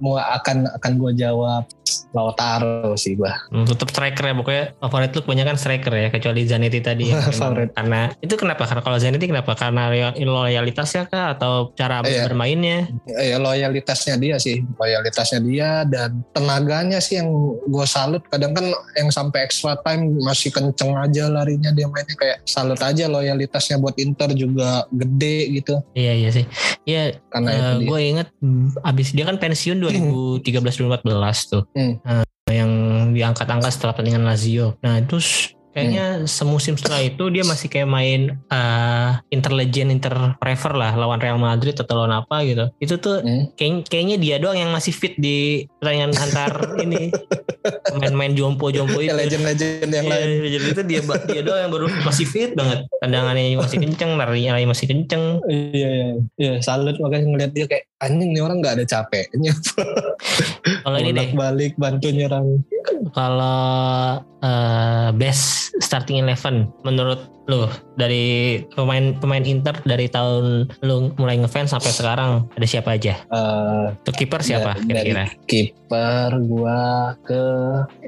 [0.00, 1.64] mau akan akan gue jawab
[2.10, 3.34] Lautaro sih gua.
[3.48, 7.20] Hmm, tetap striker ya pokoknya favorit lu kebanyakan striker ya kecuali Zanetti tadi ya.
[7.30, 7.70] Favorit.
[7.72, 8.64] karena itu kenapa?
[8.64, 9.52] Karena kalau Zanetti kenapa?
[9.52, 12.24] Karena loyalitasnya kah atau cara Iya.
[12.24, 12.88] bermainnya?
[13.06, 17.28] ya loyalitasnya dia sih loyalitasnya dia dan tenaganya sih yang
[17.60, 22.42] gue salut kadang kan yang sampai extra time masih kenceng aja larinya dia mainnya kayak
[22.44, 26.44] salut aja loyalitasnya buat Inter juga gede gitu Iya iya sih.
[26.82, 27.86] Iya karena dia.
[27.86, 28.28] gue inget
[28.82, 31.04] abis dia kan pensiun 2013-2014
[31.46, 31.62] tuh.
[31.80, 31.92] Hmm.
[32.04, 32.70] Eh, yang
[33.10, 34.76] diangkat-angkat setelah pertandingan Lazio.
[34.82, 40.34] Nah terus kayaknya semusim setelah itu dia masih kayak main eh Inter Legend, Inter
[40.74, 42.66] lah lawan Real Madrid atau lawan apa gitu.
[42.76, 43.54] Itu tuh Hmm.
[43.54, 46.50] kayak- kayaknya dia doang yang masih fit di pertandingan antar
[46.84, 47.14] ini
[47.94, 49.14] main-main jompo-jompo itu.
[49.14, 52.90] Legend-legend yang Iya, lain Jadi itu dia dia doang yang baru masih fit banget.
[52.98, 55.24] Tendangannya masih kenceng, larinya lari masih kenceng.
[55.46, 59.52] iya iya iya salut makanya ngeliat dia kayak anjing nih orang nggak ada capeknya.
[60.84, 62.64] Kalau ini deh, balik bantu nyerang.
[63.12, 68.24] Kalau eh, best starting eleven menurut lu dari
[68.70, 73.18] pemain pemain Inter dari tahun lu mulai ngefans sampai sekarang ada siapa aja?
[73.26, 75.26] Eh, Untuk kiper siapa kira-kira?
[75.44, 76.80] kiper gua
[77.20, 77.42] ke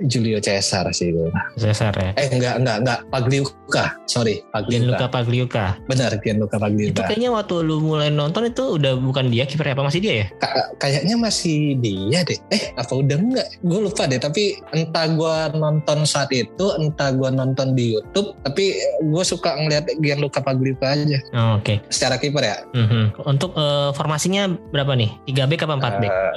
[0.05, 2.11] Julio Cesar sih gua Cesar ya.
[2.15, 5.67] eh enggak enggak enggak Pagliuca sorry Gianluca Pagliuca Pagliuca.
[5.87, 9.83] benar Gianluca Itu Pagliuca kayaknya waktu lu mulai nonton itu udah bukan dia kiper apa
[9.83, 10.27] masih dia ya?
[10.39, 15.51] Ka- kayaknya masih dia deh eh apa udah enggak gue lupa deh tapi entah gua
[15.51, 21.19] nonton saat itu entah gua nonton di YouTube tapi gue suka ngeliat Gianluca Pagliuca aja
[21.33, 21.81] Oh, Oke.
[21.89, 23.17] secara kiper ya Mhm.
[23.25, 25.09] Untuk eh, formasinya berapa nih?
[25.25, 26.13] 3 back apa 4 back?
[26.13, 26.33] Eh,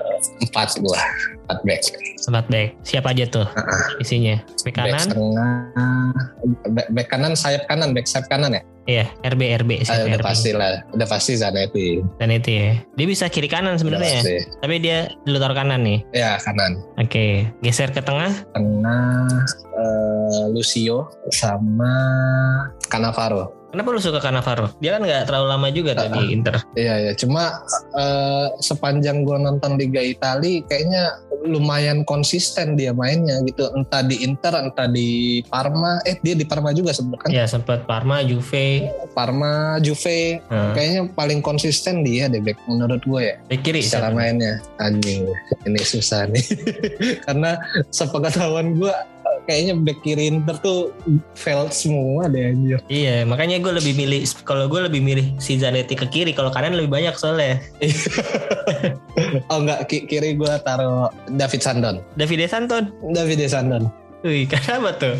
[0.47, 0.99] empat gua
[1.43, 1.81] empat back
[2.23, 2.67] 4 back.
[2.81, 3.47] Siapa aja tuh
[3.99, 4.39] isinya?
[4.63, 5.07] Back back kanan?
[5.11, 5.51] tengah
[6.71, 10.19] back, back kanan sayap kanan back sayap kanan ya Iya, RB RB Ah, siapa udah
[10.19, 10.25] RB?
[10.25, 12.69] pasti lah udah pasti Zanetti itu ya.
[12.93, 14.21] Dia bisa kiri kanan sebenarnya.
[14.21, 14.37] pasti.
[14.61, 16.05] Tapi dia dulu taruh kanan nih.
[16.13, 18.29] ya kanan Oke, geser ke tengah.
[18.53, 19.25] tengah
[19.73, 21.93] eh, Lucio sama
[22.85, 23.64] Cannavaro.
[23.75, 24.71] Kenapa lu suka Cannavaro?
[24.79, 26.63] Dia kan nggak terlalu lama juga Ah, tadi Inter.
[26.79, 27.59] Iya ya, cuma
[27.91, 33.67] eh, sepanjang gua nonton Liga Italia kayaknya lumayan konsisten dia mainnya gitu.
[33.75, 35.99] Entah di Inter, entah di Parma.
[36.07, 37.29] Eh dia di Parma juga sebenarnya kan.
[37.35, 43.21] Ya sempat Parma, Juve, Parma, Juve, nah, kayaknya paling konsisten dia deh back menurut gue
[43.27, 43.35] ya.
[43.51, 43.83] back kiri.
[43.83, 44.15] Siapa?
[44.15, 45.27] mainnya, anjing
[45.67, 46.47] ini susah nih.
[47.27, 47.59] Karena
[47.91, 48.95] sepengetahuan gua
[49.45, 50.91] kayaknya back kiri Inter tuh
[51.33, 52.79] failed semua deh anjir.
[52.85, 56.33] Iya, makanya gue lebih milih kalau gue lebih milih si Zanetti ke kiri.
[56.33, 57.61] Kalau kanan lebih banyak soalnya.
[59.47, 61.07] Oh enggak, ki- kiri gua taruh
[61.39, 62.03] David Sandon.
[62.19, 62.91] Davide Santon.
[63.15, 63.87] David Sandon.
[64.25, 65.15] Wih, kenapa tuh?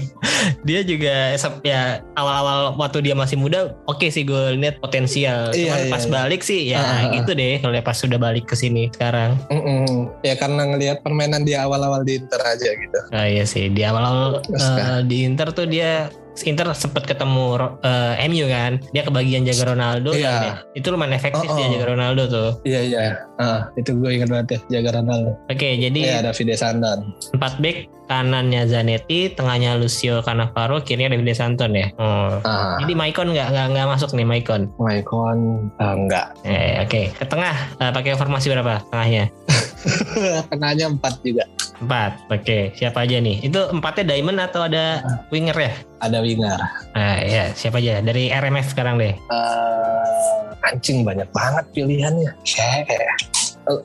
[0.66, 5.54] Dia juga ya awal-awal waktu dia masih muda, oke sih gue lihat potensial.
[5.54, 6.12] Iya, Cuman iya, pas iya.
[6.12, 7.14] balik sih ya ah.
[7.14, 7.62] gitu deh.
[7.62, 9.38] Kalau pas sudah balik ke sini sekarang.
[9.54, 10.10] Mm-mm.
[10.26, 13.00] Ya karena ngelihat permainan dia awal-awal di Inter aja gitu.
[13.14, 15.06] Ah iya sih di awal-awal kan?
[15.06, 16.10] di Inter tuh dia
[16.44, 20.28] Inter sempat ketemu eh, MU kan dia kebagian jaga Ronaldo Iya.
[20.28, 20.54] kan ya.
[20.76, 21.72] itu lumayan efektif Oh, dia oh.
[21.72, 23.04] jaga Ronaldo tuh Iya iya.
[23.36, 25.32] Ah, itu gue ingat banget ya jaga Ronaldo.
[25.46, 27.00] oke jadi Iya David Sandon.
[27.32, 32.38] empat back kanannya Zanetti tengahnya Lucio Cannavaro kirinya Davide Santon ya oh.
[32.42, 36.38] Ah, jadi Maicon nggak nggak nggak masuk nih Maicon Maicon ah, enggak.
[36.44, 39.26] eh, oke ke tengah eh, pakai formasi berapa tengahnya
[40.52, 41.46] Tengahnya empat juga.
[41.76, 46.56] empat oke siapa aja nih itu empatnya diamond atau ada winger ya Ada winger.
[46.96, 52.32] nah ya siapa aja dari RMF sekarang deh Eh, anjing banyak banget pilihannya.
[52.48, 52.70] Ya?
[52.88, 53.12] Eh,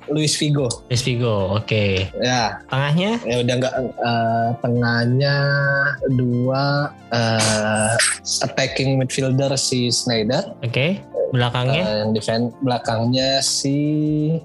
[0.06, 0.70] Luis Figo.
[0.86, 5.34] Luis Figo oke Ya, tengahnya ya udah enggak eh, tengahnya
[6.14, 6.64] dua
[7.10, 7.92] eh,
[8.40, 10.46] attacking midfielder si Snyder.
[10.62, 11.82] Oke, belakangnya.
[11.86, 13.76] Eh, yang defend belakangnya si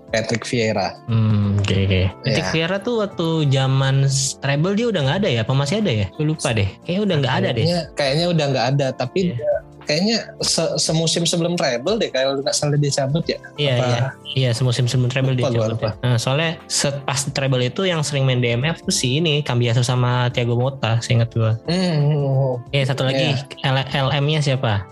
[0.09, 0.93] Patrick Vieira.
[1.09, 2.01] Hmm, oke oke.
[2.21, 2.53] Patrick Ya.
[2.53, 4.05] Vieira tuh waktu zaman
[4.39, 5.41] treble dia udah nggak ada ya?
[5.41, 6.07] Apa masih ada ya?
[6.13, 6.69] Gue lupa deh.
[6.85, 7.65] Kayaknya udah nggak ada deh.
[7.65, 9.64] Kayaknya, kayaknya udah nggak ada, tapi Iya.
[9.85, 13.37] Kayaknya se- semusim sebelum treble deh kalau nggak salah dia cabut ya.
[13.55, 14.01] Iya Apa- iya.
[14.35, 15.95] Iya semusim sebelum treble dia cabut lupa.
[15.95, 16.03] ya.
[16.03, 20.27] Nah, soalnya set pas treble itu yang sering main DMF tuh si ini Cambiaso sama
[20.29, 21.55] Thiago Motta, seingat gua.
[21.63, 24.83] Hmm, Iya satu lagi L- LM-nya siapa?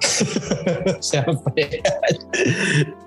[1.02, 1.68] siapa ya?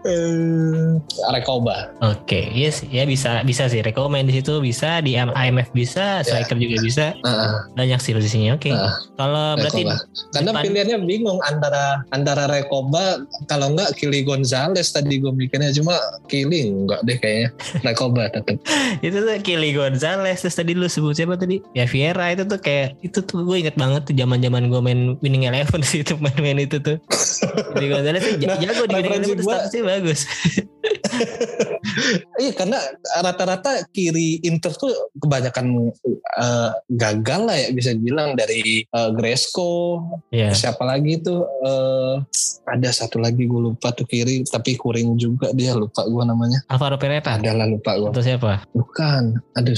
[0.03, 0.91] Eh,
[1.29, 1.91] Rekoba.
[2.01, 3.81] Oke, iya sih, ya bisa bisa sih.
[3.81, 7.07] Reko main di situ bisa, di IMF bisa, striker juga bisa.
[7.23, 8.55] Ah, Banyak sih posisinya.
[8.55, 8.71] Oke.
[8.71, 9.95] Ah, Kalau berarti Rekoba.
[10.31, 11.76] Karena depan- pilihannya bingung antara
[12.11, 15.71] antara Rekoba kalau nggak Kili Gonzales tadi gue mikirnya.
[15.77, 17.49] Cuma Kili nggak deh kayaknya.
[17.85, 18.57] Rekoba tetap.
[19.07, 21.61] itu tuh Kili Gonzalez terus tadi lu sebut siapa tadi?
[21.77, 22.33] Ya Vieira.
[22.33, 25.81] Itu tuh kayak itu tuh gue inget banget tuh zaman zaman gue main winning eleven
[25.85, 26.97] sih itu main-main itu tuh.
[27.77, 30.21] Kili Gonzalez tuh Nah, jago di winning eleven statusnya bagus
[32.43, 32.79] iya karena
[33.23, 35.91] rata-rata kiri Inter tuh kebanyakan
[36.39, 40.53] uh, gagal lah ya bisa bilang dari uh, Gresco yeah.
[40.53, 42.21] siapa lagi tuh uh,
[42.67, 46.59] ada satu lagi gue lupa tuh kiri tapi kuring juga dia lupa gue namanya.
[46.67, 47.39] Alvaro Pereta?
[47.39, 48.67] Adalah lupa gue atau siapa?
[48.75, 49.39] Bukan.
[49.55, 49.73] Ada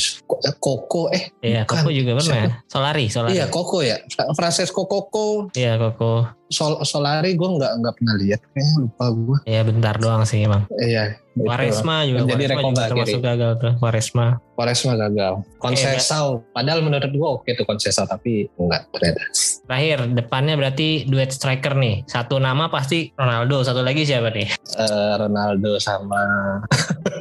[0.59, 2.51] Koko eh iya Koko juga pernah ya?
[2.67, 3.37] Solari Solari.
[3.37, 3.97] Iya Koko ya.
[4.33, 5.53] Francesco Koko.
[5.53, 9.37] Iya Koko Sol Solari gue nggak nggak pernah lihat kayaknya lupa gue.
[9.45, 10.65] Iya bentar doang sih emang.
[10.81, 11.21] Iya.
[11.39, 12.35] Quaresma juga.
[12.35, 14.27] Jadi Quaresma termasuk gagal tuh Quaresma.
[14.59, 15.33] Quaresma gagal.
[15.63, 16.43] Konsesau.
[16.43, 19.23] Eh, Padahal menurut gue oke tuh Konsesau tapi enggak ternyata.
[19.69, 22.03] Terakhir depannya berarti duet striker nih.
[22.11, 23.63] Satu nama pasti Ronaldo.
[23.63, 24.49] Satu lagi siapa nih?
[24.75, 26.19] Uh, Ronaldo sama.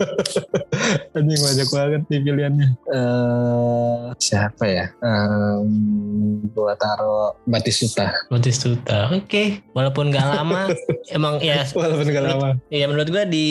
[1.18, 2.70] Ini banyak banget nih pilihannya.
[2.90, 4.86] Uh, siapa ya?
[5.04, 8.14] Um, gua taruh Batistuta.
[8.32, 9.17] Batistuta.
[9.18, 9.30] Oke.
[9.30, 9.48] Okay.
[9.74, 10.70] Walaupun gak lama,
[11.18, 11.66] emang ya.
[11.74, 12.50] Walaupun gak lama.
[12.70, 13.46] Iya menurut gua di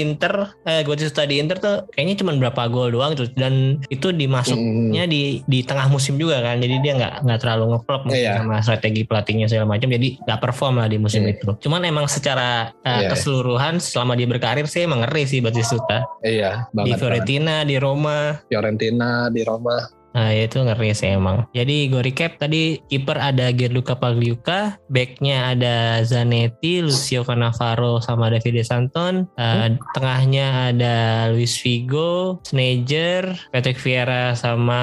[0.00, 5.04] Inter, eh Batistuta di Inter tuh kayaknya cuma berapa gol doang tuh dan itu dimasuknya
[5.06, 5.12] hmm.
[5.12, 6.60] di di tengah musim juga kan.
[6.60, 8.36] Jadi dia nggak nggak terlalu ngevlog mungkin yeah.
[8.40, 9.88] sama strategi pelatihnya segala macam.
[9.88, 11.34] Jadi nggak perform lah di musim yeah.
[11.36, 11.48] itu.
[11.60, 13.10] Cuman emang secara uh, yeah.
[13.12, 16.04] keseluruhan selama dia berkarir sih emang ngeri sih Batistuta.
[16.24, 16.68] Iya.
[16.72, 17.70] Banget, di Fiorentina, banget.
[17.70, 18.18] di Roma.
[18.48, 19.99] Fiorentina, di Roma.
[20.14, 21.46] Nah itu ngeri sih emang.
[21.54, 28.66] Jadi gue recap tadi kiper ada Gianluca Pagliuca, backnya ada Zanetti, Lucio Cannavaro sama Davide
[28.66, 30.96] Santon, uh, tengahnya ada
[31.30, 34.80] Luis Figo, Sneijder, Patrick Vieira sama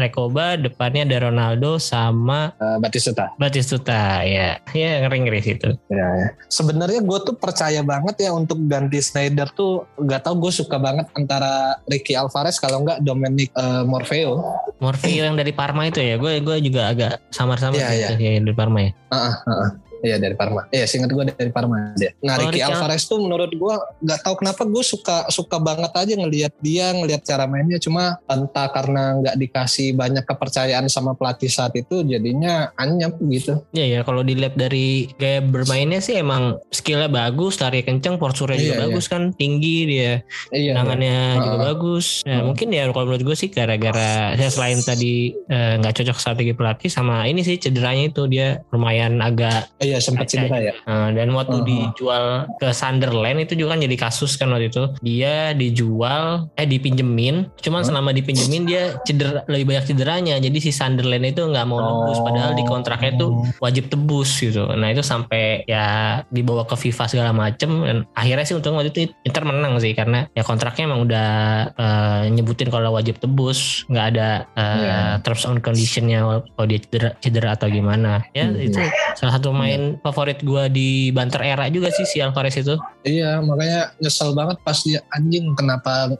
[0.00, 3.32] Rekoba, depannya ada Ronaldo sama uh, Batistuta.
[3.36, 5.70] Batistuta ya, ya ngeri ngeri situ.
[5.92, 6.28] Ya, ya.
[6.48, 11.04] Sebenarnya gue tuh percaya banget ya untuk ganti Sneijder tuh, gak tau gue suka banget
[11.12, 14.53] antara Ricky Alvarez kalau nggak Dominic uh, Morfeo.
[14.82, 18.38] Morfeo yang dari Parma itu ya gue gue juga agak samar-samar yeah, gitu yeah.
[18.38, 19.70] ya dari Parma ya uh, uh, uh.
[20.04, 20.68] Iya dari Parma.
[20.68, 22.12] Iya singkat gue dari Parma dia.
[22.20, 26.14] Nah oh, Ricky Alvarez tuh menurut gue nggak tahu kenapa gue suka suka banget aja
[26.20, 27.80] ngelihat dia ngelihat cara mainnya.
[27.80, 33.64] Cuma entah karena nggak dikasih banyak kepercayaan sama pelatih saat itu jadinya anyep gitu.
[33.72, 38.66] Iya ya kalau dilihat dari gaya bermainnya sih emang skillnya bagus, tarik kenceng, porsurnya juga
[38.68, 38.84] iya, iya.
[38.90, 40.12] bagus kan, tinggi dia,
[40.52, 41.40] iya, tendangannya iya.
[41.40, 42.06] juga uh, bagus.
[42.28, 42.44] Nah, uh.
[42.52, 46.52] mungkin ya kalau menurut gue sih gara-gara saya selain tadi eh, nggak uh, cocok strategi
[46.52, 50.74] pelatih sama ini sih cederanya itu dia lumayan agak iya, Iya sempat cedera ya.
[50.90, 51.68] Uh, dan waktu uh -huh.
[51.70, 52.24] dijual
[52.58, 54.90] ke Sunderland itu juga kan jadi kasus kan waktu itu.
[55.06, 57.88] Dia dijual eh dipinjemin, cuman uh -huh.
[57.94, 60.34] selama dipinjemin dia cedera lebih banyak cederanya.
[60.42, 62.26] Jadi si Sunderland itu nggak mau nebus oh.
[62.26, 63.26] padahal di kontraknya itu
[63.62, 64.66] wajib tebus gitu.
[64.74, 69.00] Nah itu sampai ya dibawa ke FIFA segala macem dan akhirnya sih untuk waktu itu
[69.22, 71.28] Inter menang sih karena ya kontraknya emang udah
[71.76, 75.10] uh, nyebutin kalau wajib tebus, nggak ada uh, eh, yeah.
[75.20, 78.24] terms and conditionnya kalau dia cedera, cedera atau gimana.
[78.32, 78.66] Ya hmm.
[78.72, 78.80] itu
[79.20, 82.76] salah satu main favorit gue di banter era juga sih si Alvarez itu.
[83.04, 86.14] Iya makanya nyesel banget pas dia anjing kenapa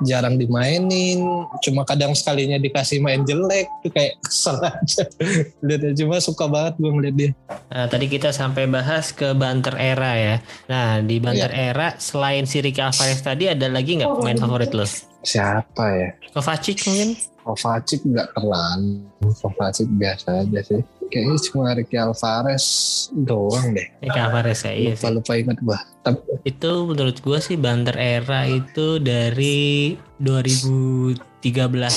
[0.00, 1.20] jarang dimainin
[1.60, 5.04] cuma kadang sekalinya dikasih main jelek tuh kayak kesel aja.
[5.66, 7.30] Lihat cuma suka banget gue ngeliat dia.
[7.68, 10.36] Nah, tadi kita sampai bahas ke banter era ya.
[10.68, 11.72] Nah di banter iya.
[11.72, 14.84] era selain si Ricky Alvarez tadi ada lagi nggak pemain favorit lo?
[15.20, 16.08] Siapa ya?
[16.32, 17.12] Kovacic mungkin
[17.50, 19.02] Kovacic nggak terlalu
[19.42, 22.64] Kovacic biasa aja sih kayaknya cuma Ricky Alvarez
[23.12, 23.88] doang deh.
[23.98, 25.14] Ricky Alvarez ya, iya lupa, sih.
[25.18, 25.78] Lupa ingat gua.
[26.00, 31.18] Tapi, itu menurut gua sih banter era itu dari 2013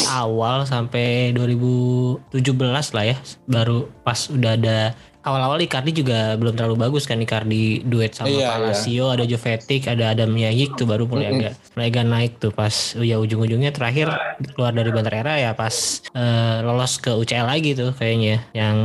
[0.09, 3.17] awal sampai 2017 lah ya.
[3.45, 8.59] Baru pas udah ada awal-awal Icardi juga belum terlalu bagus kan Icardi duet sama iya,
[8.59, 9.15] Palacio, iya.
[9.15, 11.39] ada Jovetic, ada Adam Yayik tuh baru mulai mm -hmm.
[11.39, 14.11] agak mulai agak naik tuh pas ya ujung-ujungnya terakhir
[14.53, 18.77] keluar dari Banter Era ya pas uh, lolos ke UCL lagi tuh kayaknya yang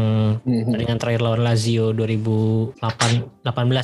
[0.43, 0.75] mm -hmm.
[0.79, 2.79] dengan terakhir lawan Lazio 2018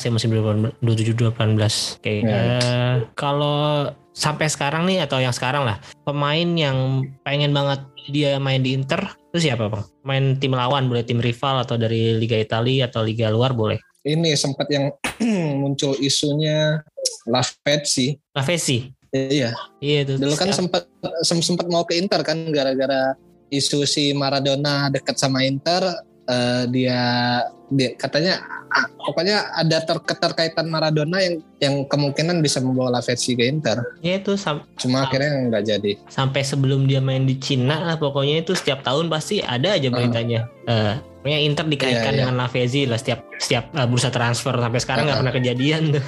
[0.06, 2.58] ya musim 2017 2018 kayak yeah.
[2.62, 8.62] uh, kalau sampai sekarang nih atau yang sekarang lah pemain yang pengen banget dia main
[8.62, 9.02] di Inter
[9.34, 9.82] itu siapa bang?
[10.06, 13.82] Main tim lawan boleh tim rival atau dari Liga Italia atau Liga luar boleh?
[14.06, 14.94] Ini sempat yang
[15.60, 16.78] muncul isunya
[17.26, 18.14] Lavezzi.
[18.30, 18.94] Lavezzi.
[19.10, 19.50] Iya.
[19.82, 20.14] Iya itu.
[20.22, 20.86] Dulu kan sempat
[21.26, 23.18] sempat mau ke Inter kan gara-gara
[23.50, 25.82] isu si Maradona dekat sama Inter
[26.30, 27.02] uh, dia
[27.72, 28.44] dia katanya
[29.00, 33.80] pokoknya ada ter keterkaitan Maradona yang yang kemungkinan bisa membawa Lavezzi ke Inter.
[34.04, 34.36] Ya itu
[34.80, 35.92] cuma akhirnya nggak jadi.
[36.10, 40.50] Sampai sebelum dia main di Cina lah pokoknya itu setiap tahun pasti ada aja beritanya.
[40.68, 40.72] Uh.
[40.72, 42.18] Uh, pokoknya Inter dikaitkan yeah, yeah.
[42.20, 45.22] dengan Lavezzi lah setiap setiap uh, bursa transfer sampai sekarang nggak uh.
[45.24, 46.04] pernah kejadian tuh.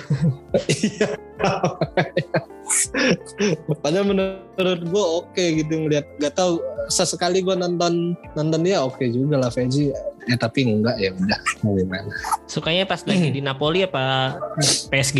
[0.69, 1.09] Iya.
[3.85, 6.59] Padahal menurut gue oke okay gitu ngeliat gak tahu
[6.90, 9.95] sesekali gue nonton nonton dia oke okay juga lah Fezi
[10.27, 12.11] eh tapi enggak ya udah mau gimana?
[12.51, 14.35] Sukanya pas lagi di Napoli apa
[14.91, 15.19] PSG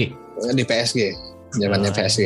[0.53, 0.99] di PSG
[1.59, 2.21] zamannya Oh, PSG.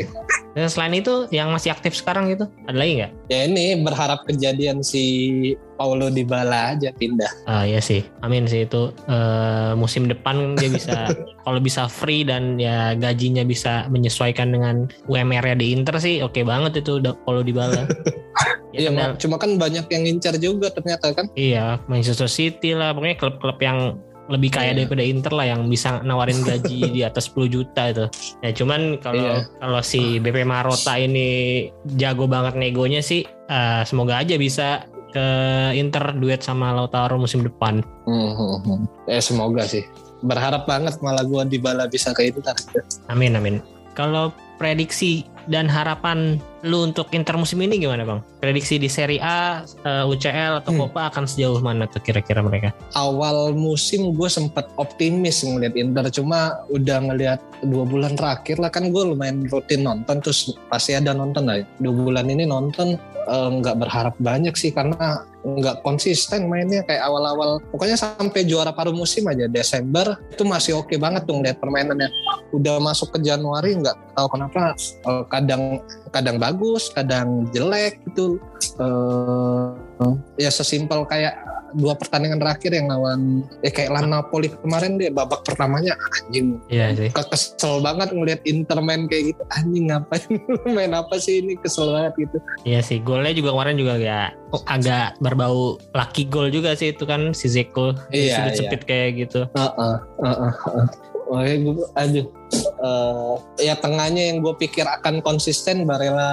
[0.51, 3.11] Dan selain itu yang masih aktif sekarang gitu, ada lagi nggak?
[3.31, 5.05] Ya ini berharap kejadian si
[5.79, 7.31] Paulo Dybala aja pindah.
[7.47, 11.07] Ah iya sih, amin sih itu eh, musim depan dia bisa
[11.47, 16.83] kalau bisa free dan ya gajinya bisa menyesuaikan dengan UMR-nya di Inter sih oke banget
[16.83, 17.87] itu udah kalau dibala.
[18.71, 21.27] Iya, cuma kan banyak yang ngincar juga ternyata kan.
[21.35, 23.99] iya Manchester City lah pokoknya klub-klub yang
[24.31, 24.77] lebih kaya Iya.
[24.83, 28.07] daripada Inter lah yang bisa nawarin gaji di atas 10 juta itu.
[28.40, 29.51] Ya cuman kalau Iya.
[29.59, 35.27] kalau si BP Marota ini jago banget negonya sih eh, semoga aja bisa ke
[35.75, 37.83] Inter duet sama Lautaro musim depan.
[38.07, 39.11] Hmm, hmm.
[39.11, 39.83] Eh semoga sih.
[40.23, 42.55] Berharap banget malah gua Dybala bisa ke Inter.
[43.11, 43.59] Amin amin.
[43.93, 48.20] Kalau prediksi dan harapan lu untuk Inter musim ini gimana bang?
[48.44, 50.81] Prediksi di Serie A, eh, UCL atau Hmm.
[50.85, 52.77] Copa akan sejauh mana tuh kira-kira mereka?
[52.92, 58.92] Awal musim gue sempat optimis ngelihat Inter, cuma udah ngelihat dua bulan terakhir lah kan
[58.92, 61.64] gue lumayan rutin nonton, terus pasti ada nonton lah.
[61.81, 67.61] Dua bulan ini nonton eh, nggak berharap banyak sih karena nggak konsisten mainnya kayak awal-awal.
[67.72, 72.12] Pokoknya sampai juara paruh musim aja Desember itu masih oke banget tuh ngeliat permainannya.
[72.53, 75.81] Udah masuk ke Januari nggak tahu kenapa eh, kadang
[76.12, 78.37] kadang bagus, kadang jelek gitu.
[78.76, 79.89] Eh,
[80.36, 81.36] ya sesimpel kayak
[81.70, 86.98] dua pertandingan terakhir yang lawan ya kayak lawan Napoli kemarin deh babak pertamanya anjing Iya
[86.98, 87.10] sih.
[87.14, 90.26] Ke- kesel banget ngelihat Inter main kayak gitu anjing ngapain
[90.76, 92.98] main apa sih ini kesel banget gitu Iya sih.
[92.98, 94.34] Golnya juga kemarin juga ya
[94.66, 99.46] agak berbau lucky goal juga sih itu kan si Zeko Iya, sudut sempit kayak gitu.
[99.54, 99.94] Heeh,
[100.26, 100.86] heeh, heeh.
[101.30, 102.26] Makanya gue, aduh,
[102.58, 106.30] eh, ya tengahnya yang gue pikir akan konsisten Barella,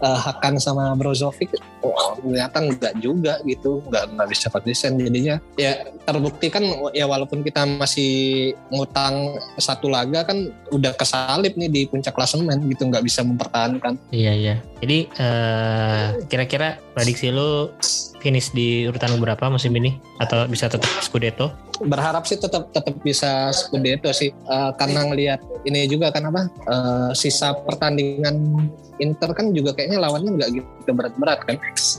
[0.00, 1.52] eh, Hakan sama Brozovic,
[1.84, 5.36] oh, ternyata enggak juga gitu, enggak nggak bisa konsisten jadinya.
[5.60, 6.64] Ya terbukti kan,
[6.96, 12.88] ya walaupun kita masih ngutang satu laga kan udah kesalip nih di puncak klasemen gitu,
[12.88, 14.00] nggak bisa mempertahankan.
[14.10, 14.54] Iya iya.
[14.80, 17.72] Jadi eh, kira-kira prediksi lu
[18.20, 21.52] finish di urutan berapa musim ini atau bisa tetap Scudetto?
[21.76, 25.25] berharap sih tetap tetap bisa Scudetto sih Eh, karena ngelihat
[25.66, 31.40] ini juga kan apa eh, sisa pertandingan Inter kan juga kayaknya lawannya nggak gitu berat-berat
[31.44, 31.56] kan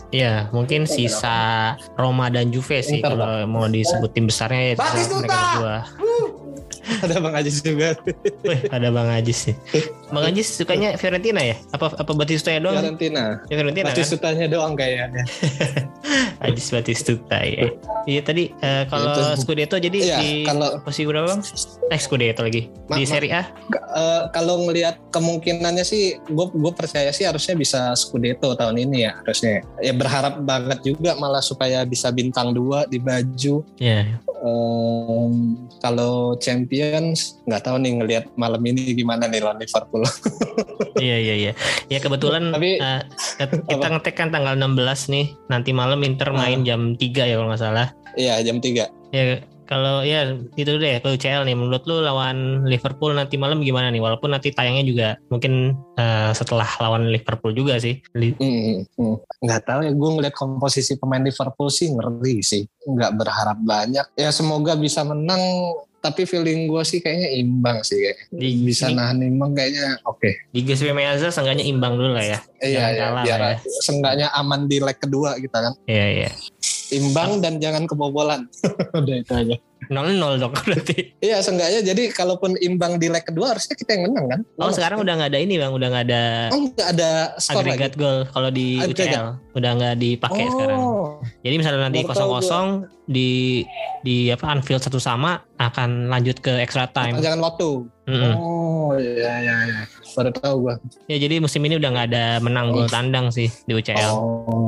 [0.10, 5.20] Iya, mungkin sisa Roma dan Juve sih Inter, kalau mau disebut tim besarnya ya Batistuta!
[5.20, 5.78] mereka berdua.
[7.04, 7.94] ada Bang Ajis juga
[8.42, 9.56] Wih, ada Bang Ajis sih.
[10.14, 11.56] Bang Ajis sukanya Fiorentina ya?
[11.70, 12.78] Apa apa Batistuta ya doang?
[12.78, 14.04] Fiorentina Ya, Fiorentina kan?
[14.04, 15.24] sutanya doang kayaknya
[16.46, 17.68] Ajis Batistuta ya.
[18.04, 19.42] Iya tadi eh, kalau Itu.
[19.42, 21.42] Scudetto jadi Iya, di kalau- posisi berapa Bang?
[21.88, 22.72] Eh Scudetto lagi.
[22.88, 23.44] Ma- di Serie A?
[23.74, 29.18] Eh, kalau ngelihat kemungkinannya sih gue gue percaya sih harusnya bisa Scudetto tahun ini ya
[29.20, 34.22] harusnya ya berharap banget juga malah supaya bisa bintang dua di baju Iya.
[34.38, 35.34] Em,
[35.78, 36.38] kalau
[36.80, 40.04] Champions nggak tahu nih ngelihat malam ini gimana nih lawan Liverpool.
[40.98, 41.52] Iya iya iya.
[41.88, 43.02] Ya kebetulan Tapi- eh,
[43.70, 44.74] kita ngetek kan tanggal 16
[45.08, 45.30] nih.
[45.46, 47.88] Nanti malam Inter main jam 3 ya kalau nggak salah.
[48.18, 49.38] Iya jam 3 Ya
[49.68, 54.02] kalau ya itu deh kalau UCL nih menurut lu lawan Liverpool nanti malam gimana nih?
[54.02, 58.02] Walaupun nanti tayangnya juga mungkin eh, setelah lawan Liverpool juga sih.
[58.18, 59.16] Li- Hmm, hmm.
[59.46, 62.66] Nggak tahu ya gue ngeliat komposisi pemain Liverpool sih ngeri sih.
[62.90, 64.18] Nggak berharap banyak.
[64.18, 65.46] Ya semoga bisa menang.
[65.98, 68.18] Tapi feeling gue sih kayaknya imbang sih kayak.
[68.30, 70.30] Di- Bisa di- nahan imbang kayaknya oke.
[70.48, 72.40] Di Giuseppe Meazza seenggaknya imbang dulu lah ya.
[72.60, 73.56] Iya Jangan ya, kalah biar ya.
[73.82, 75.74] seenggaknya aman di leg kedua kita kan.
[75.84, 76.30] Iya iya.
[76.90, 78.48] Imbang dan jangan kebobolan.
[78.96, 79.56] Udah itu aja.
[79.88, 81.16] 0-0 dong berarti.
[81.24, 84.40] Iya seenggaknya jadi kalaupun imbang di leg kedua harusnya kita yang menang kan.
[84.60, 87.10] Oh sekarang udah nggak ada ini bang, udah nggak ada Oh nggak ada
[87.40, 87.72] skor lagi.
[87.72, 89.08] agregat gol kalau di Agregat.
[89.08, 89.26] UCL
[89.58, 90.52] udah nggak dipakai oh.
[90.52, 90.82] sekarang.
[91.46, 92.68] Jadi misalnya nanti kosong kosong
[93.08, 93.64] di
[94.04, 97.18] di apa Anfield satu sama akan lanjut ke extra time.
[97.24, 97.88] Jangan waktu.
[98.08, 98.34] Mm-mm.
[98.36, 99.82] Oh iya iya iya.
[100.16, 100.76] Baru tahu gua.
[101.08, 104.12] Ya jadi musim ini udah nggak ada menang gol tandang sih di UCL.
[104.12, 104.68] Oh.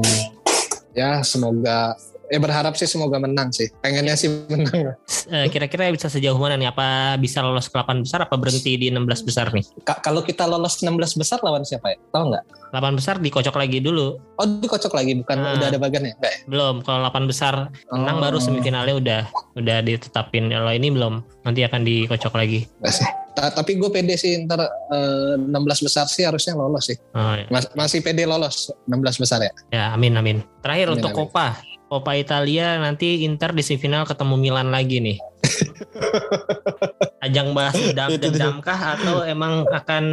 [0.98, 1.96] Ya semoga
[2.30, 3.68] ya berharap sih semoga menang sih.
[3.80, 4.94] Pengennya sih menang.
[5.28, 6.70] Eh, Kira-kira bisa sejauh mana nih?
[6.70, 8.24] Apa bisa lolos ke 8 besar?
[8.24, 9.66] Apa berhenti di 16 besar nih?
[9.82, 11.98] Ka- kalau kita lolos 16 besar lawan siapa ya?
[12.10, 12.44] Tahu nggak?
[12.70, 14.22] 8 besar dikocok lagi dulu.
[14.36, 15.54] Oh dikocok lagi bukan Ah.
[15.56, 16.14] udah ada bagannya?
[16.16, 16.40] Enggak ya?
[16.46, 16.76] Belum.
[16.80, 17.54] Kalau 8 besar
[17.90, 18.22] menang Oh.
[18.22, 19.22] baru semifinalnya udah
[19.56, 20.48] udah ditetapin.
[20.48, 21.14] Kalau ini belum.
[21.42, 22.70] Nanti akan dikocok lagi.
[22.80, 23.10] Nggak sih.
[23.30, 26.98] Ta- tapi gue pede sih ntar eh, 16 besar sih harusnya lolos sih.
[27.14, 27.46] Oh, ya.
[27.48, 29.52] Mas- masih pede lolos 16 besar ya.
[29.70, 30.38] Ya, amin amin.
[30.60, 31.20] Terakhir Amin, untuk amin.
[31.26, 31.48] Copa.
[31.90, 35.18] Copa Italia nanti Inter di semifinal ketemu Milan lagi nih.
[37.26, 38.30] Ajang balas dendam Itu dia.
[38.30, 40.04] dendamkah atau emang akan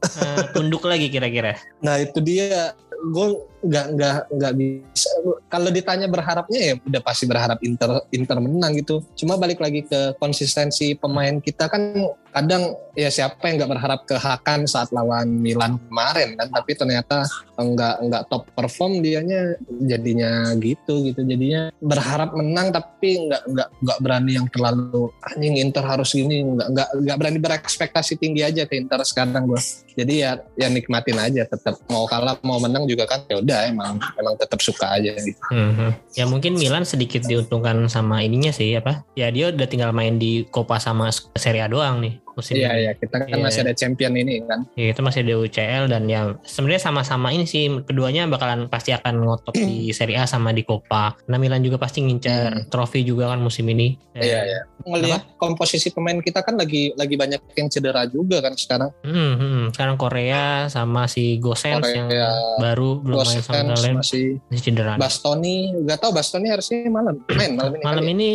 [0.00, 1.60] eh, tunduk lagi kira-kira?
[1.84, 2.72] Nah itu dia
[3.12, 3.26] gue
[3.60, 5.10] nggak nggak nggak bisa.
[5.52, 9.04] Kalau ditanya berharapnya ya udah pasti berharap Inter Inter menang gitu.
[9.16, 11.92] Cuma balik lagi ke konsistensi pemain kita kan
[12.30, 16.48] kadang ya siapa yang nggak berharap ke Hakan saat lawan Milan kemarin kan.
[16.48, 17.28] Tapi ternyata
[17.60, 21.20] nggak nggak top perform dianya jadinya gitu gitu.
[21.20, 26.40] Jadinya berharap menang tapi nggak nggak nggak berani yang terlalu anjing Inter harus gini.
[26.48, 29.60] Nggak nggak nggak berani berekspektasi tinggi aja ke Inter sekarang gue
[30.00, 31.76] jadi ya ya nikmatin aja tetap.
[31.90, 36.14] Mau kalah mau menang juga kan ya udah emang emang tetap suka aja gitu Mhm.
[36.14, 39.02] Ya mungkin Milan sedikit diuntungkan sama ininya sih apa?
[39.18, 42.80] Ya dia udah tinggal main di Copa sama Serie A doang nih musim iya ini.
[42.80, 43.40] iya kita kan Iya.
[43.40, 47.44] masih ada champion ini kan Ya, itu masih ada UCL dan ya sebenarnya sama-sama ini
[47.44, 51.14] sih keduanya bakalan pasti akan ngotot di Serie A sama di Copa.
[51.16, 53.94] Karena Milan juga pasti ngincar trofi juga kan musim ini.
[54.12, 54.22] Ya.
[54.22, 54.60] Iya, iya.
[54.80, 59.64] ngelihat komposisi pemain kita kan lagi lagi banyak yang cedera juga kan sekarang Hmm, hmm.
[59.70, 64.96] Sekarang Korea sama si Gosens yang Korea, baru belum main sama kalian masih masih cedera.
[64.96, 68.14] Bastoni nggak tahu Bastoni harusnya malam main malam ini Malam kali ya?
[68.14, 68.30] ini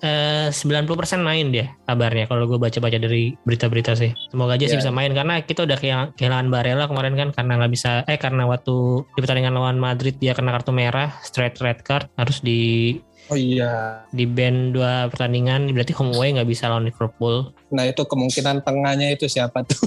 [0.00, 0.88] eh, 90%
[1.20, 4.12] main dia kabarnya kalau gue baca-baca dari berita-berita sih.
[4.28, 4.80] Semoga aja sih Iya.
[4.80, 8.44] bisa main karena kita udah kehilang- kehilangan Barella kemarin kan karena nggak bisa eh karena
[8.44, 8.74] waktu
[9.06, 14.04] di pertandingan lawan Madrid dia kena kartu merah straight red card harus di oh iya
[14.08, 17.48] di band dua pertandingan berarti home away nggak bisa lawan Liverpool.
[17.68, 19.78] nah itu kemungkinan tengahnya itu siapa tuh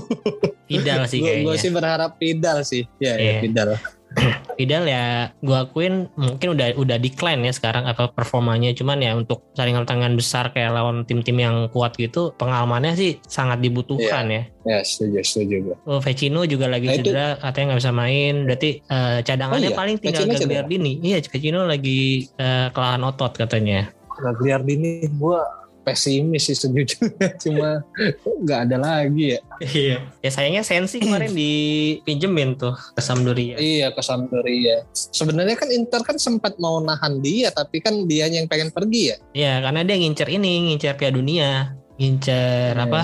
[0.66, 1.60] Idal sih gue kayaknya.
[1.60, 3.42] sih berharap Pidal sih ya, ya Iya.
[3.42, 3.70] Pidal
[4.62, 9.42] Idal ya gue akuin mungkin udah udah decline ya sekarang apa performanya cuman ya untuk
[9.54, 14.42] saringan tangan besar kayak lawan tim-tim yang kuat gitu pengalamannya sih sangat dibutuhkan ya.
[14.64, 18.34] ya setuju setuju gue Oh, Vecino juga lagi Nah, itu- cedera, katanya nggak bisa main.
[18.46, 19.78] Berarti eh, cadangannya Oh iya?
[19.78, 20.24] paling tinggal?
[20.24, 20.92] Gagliardini.
[21.02, 22.00] Iya, Vecino lagi
[22.38, 23.90] eh, kelelahan otot katanya.
[24.14, 25.40] Gagliardini gue
[25.84, 27.84] pesimis sih sejujurnya cuma
[28.24, 29.98] nggak ada lagi ya Iya.
[30.20, 33.56] ya sayangnya Sensi kemarin dipinjemin tuh ke Sampdoria.
[33.56, 38.48] iya ke Sampdoria sebenarnya kan Inter kan sempat mau nahan dia tapi kan dia yang
[38.48, 41.50] pengen pergi ya Iya, karena dia ngincer ini, ngincer Piala Dunia.
[41.94, 43.02] Ngincer apa?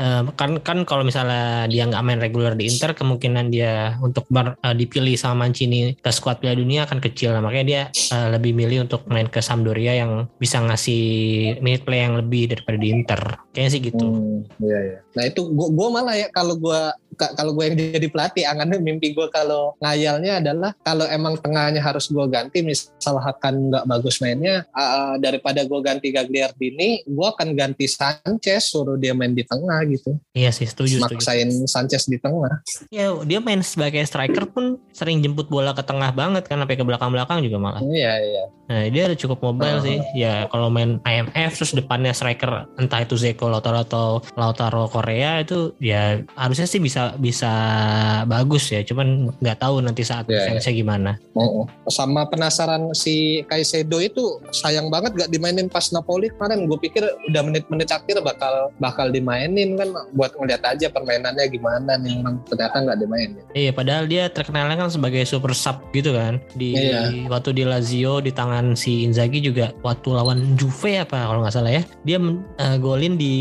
[0.00, 4.56] Eh, kan kan kalau misalnya dia nggak main reguler di Inter, kemungkinan dia untuk ber-
[4.64, 7.36] eh, dipilih sama Mancini ke skuad Piala Dunia akan kecil.
[7.36, 11.04] Nah, makanya dia eh, lebih milih untuk main ke Sampdoria yang bisa ngasih
[11.60, 13.20] minute play yang lebih daripada di Inter.
[13.52, 14.06] Kayaknya sih gitu.
[14.08, 14.98] Hmm, iya iya.
[15.20, 18.80] Nah itu gua, gua malah ya kalau gua ka- kalau gue yang jadi pelatih, angannya
[18.80, 24.24] mimpi gue kalau ngayalnya adalah kalau emang tengahnya harus gue ganti, misal Hakan nggak bagus
[24.24, 29.84] mainnya, uh, daripada gue ganti Gagliardini, gue akan ganti Sanchez, suruh dia main di tengah
[29.90, 31.18] gitu, Iya sih, setuju, setuju.
[31.18, 32.62] maksain Sanchez di tengah.
[32.88, 36.84] Ya, dia main sebagai striker pun sering jemput bola ke tengah banget kan sampai ke
[36.84, 37.82] belakang-belakang juga malah.
[37.82, 38.44] Iya iya.
[38.70, 39.82] Nah, dia cukup mobile Oh.
[39.82, 39.98] sih.
[40.14, 44.06] Ya, kalau main IMF terus depannya striker entah itu Zeko Lautaro atau
[44.38, 47.50] Lautaro Korea itu ya harusnya sih bisa bisa
[48.26, 48.86] bagus ya.
[48.86, 51.10] Cuman nggak tahu nanti saat Iya, defense-nya gimana.
[51.34, 51.66] Oh, oh.
[51.90, 54.22] Sama penasaran si Kaisedo itu
[54.52, 56.70] sayang banget gak dimainin pas Napoli kemarin.
[56.70, 62.20] Gue pikir udah menit-menit akhir bakal bakal dimainin kan buat ngeliat aja permainannya gimana nih
[62.20, 63.40] orang ternyata nggak dimainin.
[63.52, 66.36] Iya, padahal dia terkenalnya kan sebagai super sub gitu kan.
[66.52, 67.26] Di Iya.
[67.26, 71.72] waktu di Lazio di tangan si Inzaghi juga waktu lawan Juve apa kalau nggak salah
[71.72, 71.82] ya.
[72.04, 72.20] Dia
[72.56, 73.32] eh, golin di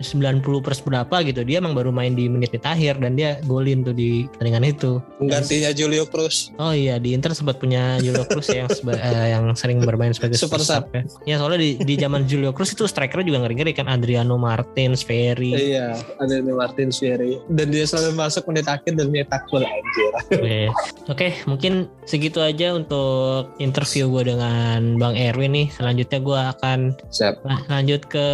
[0.00, 1.40] 90 per berapa gitu.
[1.42, 4.98] Dia emang baru main di menit-menit akhir dan dia golin tuh di pertandingan itu.
[5.16, 6.50] Penggantinya Julio Cruz.
[6.56, 10.10] Oh iya di Inter sempat punya Julio Cruz ya, yang seba- eh, yang sering bermain
[10.10, 11.02] sebagai Super super sub ya.
[11.24, 15.54] Ya soalnya di di zaman Julio Cruz itu strikernya juga ngeri-ngeri kan Adriano Martins, Ferry.
[15.54, 17.36] Iya, ada nih Martin Sherry.
[17.48, 20.12] Dan dia selalu masuk menit akhir dan nyetak gol anjir.
[20.32, 20.58] Oke,
[21.04, 21.72] Oke, mungkin
[22.04, 25.68] segitu aja untuk interview gue dengan Bang Erwin nih.
[25.68, 26.78] Selanjutnya gue akan
[27.12, 27.44] Siap.
[27.44, 28.26] la- lanjut ke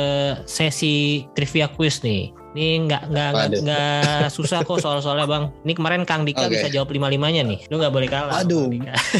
[0.46, 2.30] sesi trivia quiz nih.
[2.50, 3.30] Ini nggak nggak
[3.62, 5.44] nggak- susah kok soal-soalnya bang.
[5.62, 6.58] Ini kemarin Kang Dika Oke.
[6.58, 7.62] bisa jawab lima limanya nih.
[7.70, 8.42] Lu nggak boleh kalah.
[8.42, 8.66] Aduh.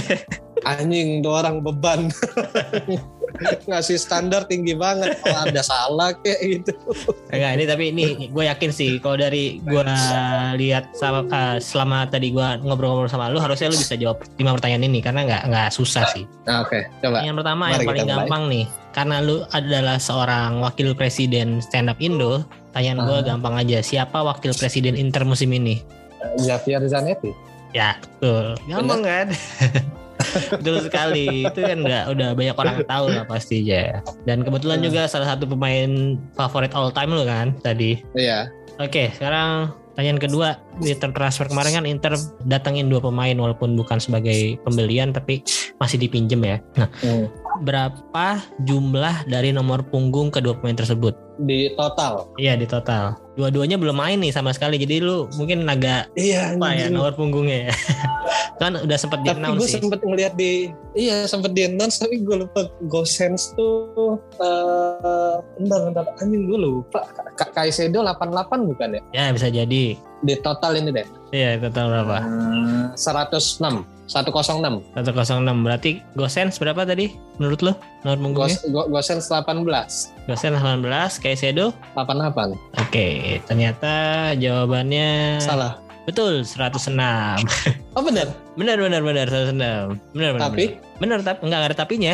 [0.68, 2.10] Anjing tuh orang beban.
[3.70, 5.16] Ngasih standar tinggi banget.
[5.24, 6.72] Oh, ada salah kayak gitu.
[7.32, 9.82] Enggak ini tapi ini gue yakin sih kalau dari gue
[10.60, 14.84] lihat sama eh, selama tadi gue ngobrol-ngobrol sama lu harusnya lu bisa jawab lima pertanyaan
[14.84, 16.28] ini karena nggak nggak susah sih.
[16.44, 17.24] Nah, Oke, coba.
[17.24, 18.12] Yang pertama Mari yang paling mulai.
[18.20, 22.44] gampang nih karena lu adalah seorang wakil presiden stand up Indo.
[22.70, 23.24] Pertanyaan gue Ah.
[23.26, 23.78] gampang aja.
[23.80, 25.82] Siapa wakil presiden Inter musim ini?
[26.36, 27.34] Xavier Zanetti.
[27.70, 28.54] Ya betul.
[28.64, 29.26] Gampang kan?
[30.54, 31.42] betul sekali.
[31.44, 33.98] Itu kan udah udah banyak orang tahu lah pasti ya.
[34.22, 34.86] Dan kebetulan Hmm.
[34.86, 35.90] juga salah satu pemain
[36.32, 37.98] favorit all time lu kan tadi.
[38.14, 38.46] Iya.
[38.78, 40.48] Oke, sekarang pertanyaan kedua
[40.78, 42.14] di transfer kemarin kan Inter
[42.44, 45.42] datangin dua pemain walaupun bukan sebagai pembelian tapi
[45.76, 46.56] masih dipinjem ya.
[46.76, 47.26] Nah, Hmm.
[47.60, 48.26] Berapa
[48.60, 51.12] jumlah dari nomor punggung kedua pemain tersebut?
[51.38, 52.28] Di total.
[52.36, 53.16] Iya di total.
[53.32, 54.76] Dua-duanya belum main nih sama sekali.
[54.76, 57.74] Jadi lu mungkin agak Iya, apa ya nomor punggungnya ya.
[58.60, 59.80] kan udah sempat di tapi gue sih.
[59.80, 66.04] sempet ngeliat di iya sempet di announce tapi gue lupa Gosens tuh uh, bentar bentar
[66.20, 67.08] anjing gue lupa
[67.56, 69.96] Kaisedo 88 bukan ya Ya bisa jadi.
[69.96, 72.18] di total ini deh Iya total berapa?
[72.20, 73.80] Hmm, 106
[74.10, 77.14] 106 106 berarti Gosens berapa tadi?
[77.38, 77.72] Menurut lo?
[78.02, 78.58] Nomor punggungnya?
[78.58, 79.62] Gos, Go- Gosens 18
[80.26, 83.06] Gosens 18, Kaisedo 88 Oke,
[83.46, 83.92] ternyata
[84.34, 85.78] jawabannya salah
[86.10, 86.90] betul 106.
[87.96, 89.56] oh benar Benar benar benar 106.
[90.12, 90.52] Benar benar.
[90.52, 90.64] tapi
[91.00, 92.12] benar tapi enggak ada tapinya.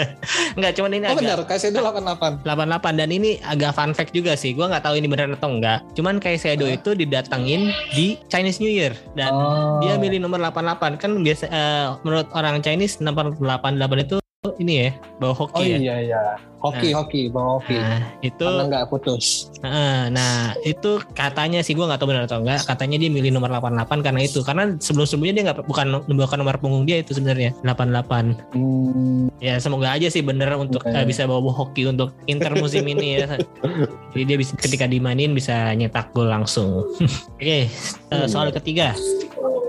[0.56, 4.32] enggak cuman ini oh agak benar Kaisedo 88 88 dan ini agak fun fact juga
[4.38, 4.54] sih.
[4.56, 5.82] Gua nggak tahu ini benar atau enggak.
[5.98, 6.78] Cuman Kaisedo Hah?
[6.78, 9.84] itu didatengin di Chinese New Year dan oh.
[9.84, 14.21] dia milih nomor 88 kan biasa eh, menurut orang Chinese nomor 88 itu
[14.60, 14.90] ini ya
[15.20, 15.78] bawa oh hoki ya.
[15.78, 16.22] iya iya.
[16.62, 17.74] Hoki hoki bawa hoki.
[17.74, 19.50] Nah, itu karena nggak putus.
[19.66, 23.50] Heeh, nah itu katanya sih gue nggak tahu benar atau enggak katanya dia milih nomor
[23.50, 24.46] 88 karena itu.
[24.46, 29.58] Karena sebelum sebelumnya dia nggak bukan bukan nomor punggung dia itu sebenarnya 88 hmm, ya
[29.58, 30.94] semoga aja sih bener untuk Oke.
[30.94, 33.34] eh, bisa bawa hoki untuk Inter musim ini ya.
[34.14, 36.86] Jadi dia bisa ketika dimainin bisa nyetak gol langsung.
[37.42, 38.94] Oke eh, soal ketiga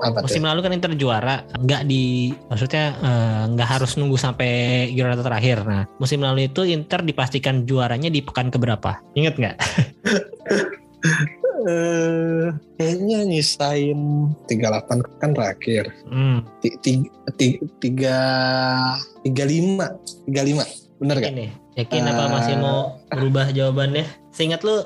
[0.03, 2.03] apa tuh musim lalu kan Inter juara nggak di
[2.51, 4.51] maksudnya eh, nggak harus nunggu sampai
[4.91, 9.55] Giornata terakhir nah musim lalu itu Inter dipastikan juaranya di pekan keberapa inget nggak
[11.63, 13.99] Eh, kayaknya nyisain
[14.51, 15.87] 38 kan terakhir.
[16.07, 16.43] hmm.
[16.59, 17.07] Ti- ti-
[17.39, 18.19] ti- Tiga,
[19.23, 19.95] tiga lima,
[20.27, 20.63] tiga lima,
[20.99, 21.31] bener gak?
[21.31, 21.47] Ini
[21.79, 24.03] yakin apa masih mau berubah jawabannya?
[24.33, 24.81] Seingat lu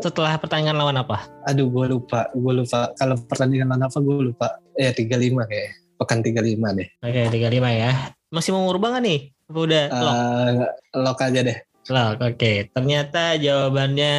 [0.00, 1.28] setelah pertandingan lawan apa?
[1.44, 2.88] Aduh, gue lupa, gue lupa.
[2.96, 4.56] Kalau pertandingan lawan apa gue lupa.
[4.72, 6.88] Ya tiga lima kayak, pekan tiga lima deh.
[7.04, 7.92] Oke, 35 ya.
[8.32, 9.20] Masih mau ngubah nggak nih?
[9.52, 10.16] Apa udah lock?
[10.16, 11.58] Eh, lock aja deh.
[11.92, 12.52] Lock, oke.
[12.72, 14.14] Ternyata jawabannya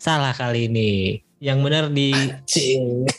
[0.00, 1.20] salah kali ini.
[1.44, 2.16] Yang benar di.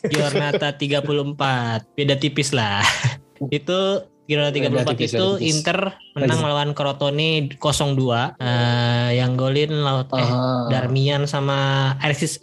[0.09, 1.93] Giornata 34.
[1.93, 2.81] Beda tipis lah.
[3.53, 5.51] Itu Giornata Beda 34 tipis, itu beda tipis.
[5.51, 5.79] Inter
[6.13, 6.43] menang Lagi.
[6.45, 8.37] melawan Crotone 0-2.
[8.37, 10.29] Eh, yang golin laut eh.
[10.69, 12.41] Darmian sama Eriksen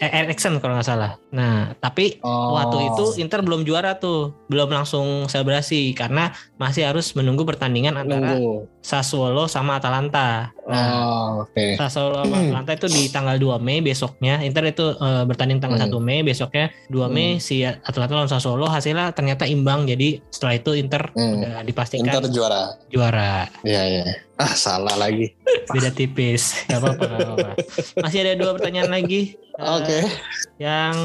[0.54, 1.14] eh, kalau nggak salah.
[1.30, 2.54] Nah, tapi Oh.
[2.54, 8.34] waktu itu Inter belum juara tuh, belum langsung selebrasi karena masih harus menunggu pertandingan antara
[8.34, 8.66] nunggu.
[8.80, 10.50] Sassuolo sama Atalanta.
[10.64, 11.76] Nah, Oh, oke.
[11.76, 14.40] Sassuolo sama Atalanta itu di tanggal 2 Mei besoknya.
[14.40, 15.90] Inter itu eh, bertanding tanggal Hmm.
[15.90, 19.84] 1 Mei, besoknya 2 Mei si Atalanta lawan Sassuolo hasilnya ternyata imbang.
[19.84, 21.38] Jadi setelah itu Inter Hmm.
[21.38, 22.62] udah dipastikan Inter juara.
[22.88, 23.46] juara.
[23.60, 24.04] Iya, iya.
[24.40, 25.36] Ah, salah lagi.
[25.68, 26.56] Beda tipis.
[26.66, 27.52] Gak apa-apa.
[28.00, 29.36] Masih ada dua pertanyaan lagi.
[29.36, 30.00] Eh, Oke.
[30.56, 30.96] Yang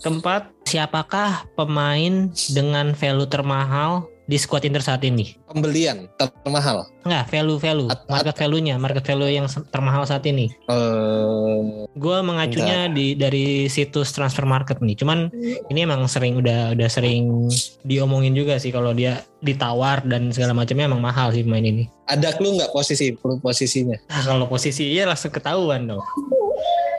[0.00, 5.32] keempat, siapakah pemain dengan value termahal di squad Inter saat ini?
[5.48, 6.84] Pembelian termahal.
[7.00, 10.52] Enggak, value-value, At- market value-nya, market value yang termahal saat ini.
[10.68, 15.00] Eh, Gue mengacunya di dari situs transfer market nih.
[15.00, 15.32] Cuman
[15.66, 17.48] ini emang sering udah udah sering
[17.82, 21.88] diomongin juga sih kalau dia ditawar dan segala macamnya emang mahal sih pemain ini.
[22.04, 23.96] ada clue nggak posisi posisinya?
[24.08, 26.00] Nah, kalau posisi iya langsung ketahuan dong.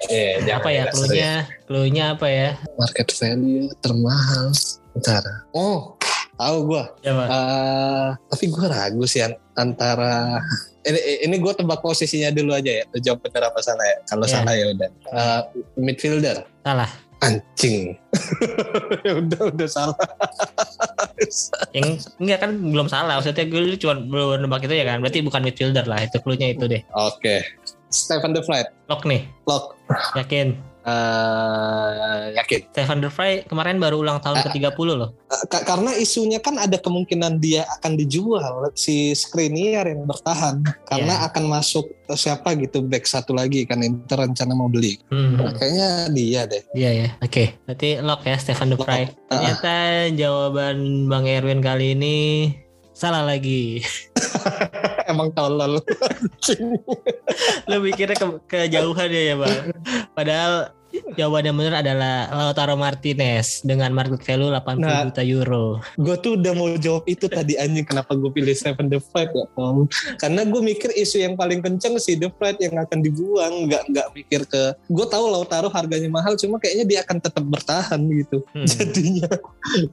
[0.09, 1.31] Iya, apa ya clue-nya?
[1.67, 2.49] Clue-nya apa ya?
[2.79, 4.49] Market value termahal.
[4.95, 5.21] Bentar.
[5.53, 5.98] Oh,
[6.39, 6.83] tahu gua.
[6.97, 7.23] Coba.
[7.25, 10.39] Eh, tapi gua ragu sih an- antara
[10.87, 12.83] ini ini gue tebak posisinya dulu aja ya.
[12.97, 13.97] Jawab benar apa salah ya?
[14.07, 14.33] Kalau Iya.
[14.33, 14.89] salah ya udah.
[14.89, 15.39] Eh,
[15.75, 16.37] midfielder.
[16.63, 16.89] Salah.
[17.19, 17.99] Anjing.
[19.05, 19.97] ya udah udah salah.
[21.75, 23.19] Yang enggak kan belum salah.
[23.19, 25.03] Maksudnya gue cuma belum nebak itu ya kan.
[25.03, 25.99] Berarti bukan midfielder lah.
[26.01, 26.79] Itu clue-nya itu deh.
[26.95, 27.43] Oke.
[27.89, 28.71] Stefan De Vrij.
[28.87, 29.27] Lock nih.
[29.43, 29.75] Lock.
[30.15, 30.55] Yakin.
[30.81, 32.59] Eh, yakin.
[32.71, 34.43] Stefan De Vrij kemarin baru ulang tahun Ah.
[34.47, 35.09] ke-30 loh.
[35.45, 41.27] Ka- karena isunya kan ada kemungkinan dia akan dijual si Skriniar yang bertahan karena Iya.
[41.27, 44.97] akan masuk siapa gitu back satu lagi kan Inter rencana mau beli.
[45.07, 45.37] Hmm.
[45.51, 46.63] Kayaknya dia deh.
[46.73, 47.09] Iya ya.
[47.19, 47.59] Oke.
[47.63, 49.05] Berarti lock ya Stefan De Vrij.
[49.05, 49.29] Lock.
[49.29, 49.73] Ternyata
[50.11, 52.17] jawaban Bang Erwin kali ini
[52.91, 53.83] salah lagi.
[55.19, 55.83] Emang tolol.
[57.67, 59.75] Lu mikirnya ke kejauhan ya ya Bang.
[60.15, 60.71] Padahal
[61.13, 65.03] jawaban yang benar adalah Lautaro Martinez dengan market value 80 Nah.
[65.05, 65.65] juta euro.
[65.95, 69.45] gue tuh udah mau jawab itu tadi anjing kenapa gue pilih Stefan De Vrij ya
[69.51, 69.85] Tom.
[70.15, 74.07] Karena gue mikir isu yang paling kenceng si De Vrij yang akan dibuang, nggak nggak
[74.13, 74.75] mikir ke.
[74.85, 78.41] Gue tahu Lautaro harganya mahal, cuma kayaknya dia akan tetap bertahan gitu.
[78.51, 78.65] Hmm.
[78.65, 79.29] Jadinya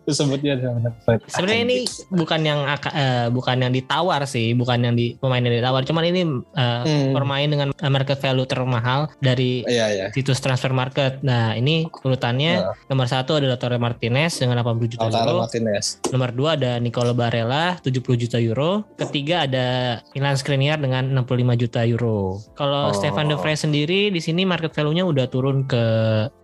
[0.02, 1.20] disebutnya Stefan De Vrij.
[1.28, 1.76] Sebenarnya ini
[2.10, 5.82] bukan yang eh, bukan yang ditawar sih, bukan yang di pemain yang ditawar.
[5.82, 6.22] Cuman ini
[6.54, 7.12] eh, Hmm.
[7.12, 10.06] permain dengan market value termahal dari Iya iya.
[10.10, 11.05] situs transfer market.
[11.20, 12.74] Nah ini urutannya Nah.
[12.86, 15.40] nomor satu ada Torre Martinez dengan 80 juta Lautaro euro.
[15.44, 15.86] Martinez.
[16.08, 18.84] Nomor dua ada Nicolo Barella 70 juta euro.
[18.96, 19.66] Ketiga ada
[20.12, 21.26] Milan Skriniar dengan 65
[21.56, 22.38] juta euro.
[22.52, 22.94] Kalau Oh.
[22.94, 25.82] Stefan De Vrij sendiri di sini market value-nya udah turun ke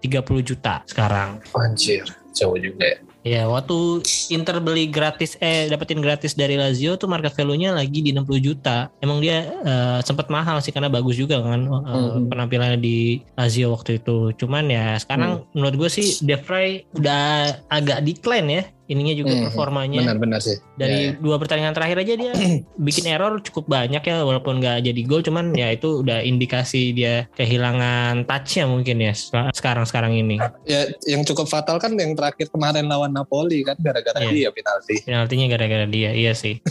[0.00, 1.38] 30 juta sekarang.
[1.52, 2.98] Anjir, jauh juga ya.
[3.22, 4.02] Ya, waktu
[4.34, 8.90] Inter beli gratis eh dapetin gratis dari Lazio tuh market value-nya lagi di 60 juta.
[8.98, 12.26] Emang dia uh, sempat mahal sih karena bagus juga kan uh, hmm.
[12.26, 14.34] penampilannya di Lazio waktu itu.
[14.34, 15.54] Cuman ya sekarang hmm.
[15.54, 20.00] menurut gue sih De Vrij udah agak decline ya ininya juga hmm, performanya.
[20.02, 20.58] Benar-benar sih.
[20.74, 21.20] Dari ya, ya.
[21.22, 22.32] dua pertandingan terakhir aja dia
[22.86, 27.30] bikin error cukup banyak ya walaupun nggak jadi gol cuman ya itu udah indikasi dia
[27.38, 29.12] kehilangan touchnya mungkin ya
[29.54, 30.42] sekarang-sekarang ini.
[30.66, 34.30] Ya yang cukup fatal kan yang terakhir kemarin lawan Napoli kan gara-gara ya.
[34.30, 35.02] dia penalti.
[35.06, 36.58] Penaltinya gara-gara dia, iya sih.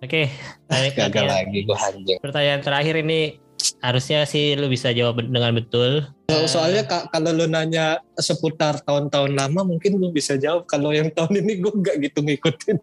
[0.00, 0.32] Oke,
[0.64, 2.18] okay, gagal lagi gue anjing.
[2.24, 3.36] Pertanyaan terakhir ini
[3.80, 6.06] harusnya sih lu bisa jawab dengan betul.
[6.30, 10.70] So, soalnya kalau lu nanya seputar tahun-tahun lama mungkin lu bisa jawab.
[10.70, 12.76] Kalau yang tahun ini gue gak gitu ngikutin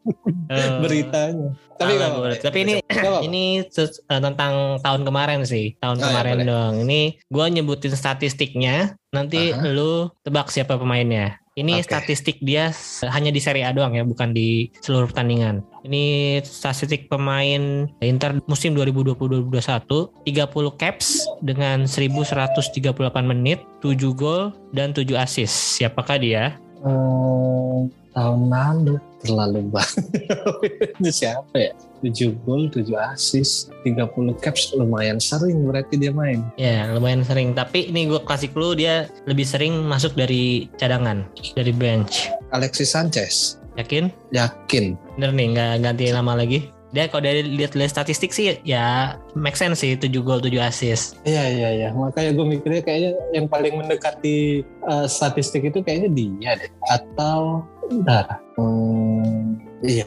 [0.52, 1.56] uh, beritanya.
[1.80, 2.74] Tapi gak apa, Tapi ini
[3.28, 5.80] ini uh, tentang tahun kemarin sih.
[5.80, 6.74] Tahun oh, kemarin ya, dong.
[6.84, 9.00] Ini gue nyebutin statistiknya.
[9.16, 9.72] Nanti uh -huh.
[9.72, 9.92] lu
[10.28, 11.40] tebak siapa pemainnya.
[11.58, 11.86] Ini okay.
[11.90, 12.70] statistik dia
[13.10, 15.66] hanya di Serie A doang ya, bukan di seluruh pertandingan.
[15.82, 22.94] Ini statistik pemain Inter musim 2020-2021, 30 caps dengan 1138
[23.26, 25.82] menit, 7 gol dan 7 assist.
[25.82, 26.62] Siapakah dia?
[26.86, 31.10] Hmm, tahun lalu terlalu banyak.
[31.10, 31.74] Siapa ya?
[32.02, 36.46] 7 gol, 7 assist, 30 caps lumayan sering berarti dia main.
[36.56, 37.58] Ya, lumayan sering.
[37.58, 41.26] Tapi ini gue kasih clue dia lebih sering masuk dari cadangan,
[41.58, 42.30] dari bench.
[42.54, 43.58] Alexis Sanchez.
[43.78, 44.10] Yakin?
[44.34, 44.98] Yakin.
[45.18, 46.74] Bener nih, nggak ganti nama lagi?
[46.96, 51.20] Dia kalau dari lihat lihat statistik sih ya make sense sih 7 gol 7 assist.
[51.28, 51.90] Iya iya iya.
[51.92, 56.72] Makanya gue mikirnya kayaknya yang paling mendekati uh, statistik itu kayaknya dia deh.
[56.88, 58.40] Atau bentar.
[58.56, 59.37] Hmm,
[59.86, 60.06] iya.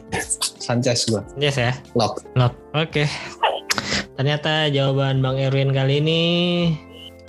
[0.61, 1.21] Sanchez gue.
[1.39, 1.75] Yes ya.
[1.93, 2.23] Lock.
[2.35, 2.55] Lock.
[2.73, 3.05] Oke.
[3.05, 3.07] Okay.
[4.19, 6.21] Ternyata jawaban Bang Erwin kali ini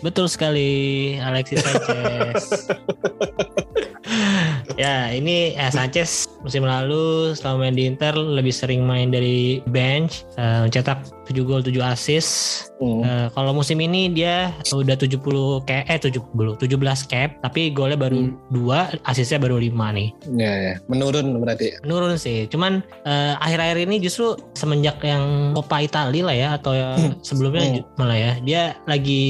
[0.02, 2.66] betul sekali Alexis Sanchez.
[4.82, 10.26] ya ini eh, Sanchez musim lalu selama main di Inter lebih sering main dari bench
[10.36, 12.30] uh, mencetak 7 gol 7 assist
[12.82, 13.00] hmm.
[13.02, 15.22] uh, kalau musim ini dia udah 70
[15.64, 18.52] kayak eh 70 17 cap tapi golnya baru hmm.
[18.54, 20.74] 2 assistnya baru 5 nih ya, ya.
[20.90, 26.48] menurun berarti menurun sih cuman uh, akhir-akhir ini justru semenjak yang Coppa Italia lah ya
[26.58, 27.96] atau ya sebelumnya hmm.
[27.96, 29.22] malah ya dia lagi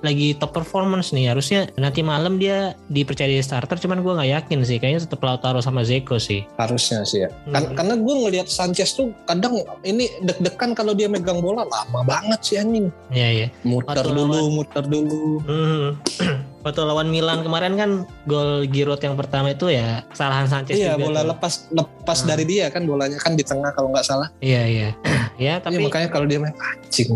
[0.00, 4.58] lagi top performance nih harusnya nanti malam dia dipercaya di starter cuman gue nggak yakin
[4.64, 7.74] sih kayaknya tetap Lautaro sama Zeko sih harusnya sih ya kan, hmm.
[7.74, 12.56] karena gue ngelihat Sanchez tuh kadang ini deg-degan kalau dia megang bola lama banget sih
[12.62, 14.52] anjing iya iya muter Waktu dulu lawan...
[14.54, 15.86] muter dulu hmm.
[16.64, 17.90] Waktu lawan Milan kemarin kan
[18.24, 21.12] gol Giroud yang pertama itu ya kesalahan Sanchez iya, juga.
[21.12, 21.36] bola tuh.
[21.36, 22.28] lepas lepas hmm.
[22.32, 24.32] dari dia kan bolanya kan di tengah kalau nggak salah.
[24.40, 24.90] Iya iya.
[25.52, 27.12] ya tapi ya, makanya kalau dia main anjing.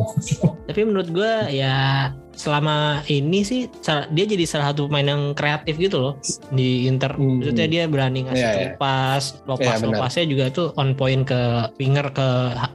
[0.68, 3.66] tapi menurut gue ya selama ini sih
[4.14, 6.14] dia jadi salah satu pemain yang kreatif gitu loh
[6.54, 7.18] di Inter.
[7.18, 7.42] Hmm.
[7.42, 8.66] Maksudnya dia berani ngasih yeah, yeah.
[8.78, 12.28] lepas, lopas, yeah, lopasnya juga tuh on point ke winger ke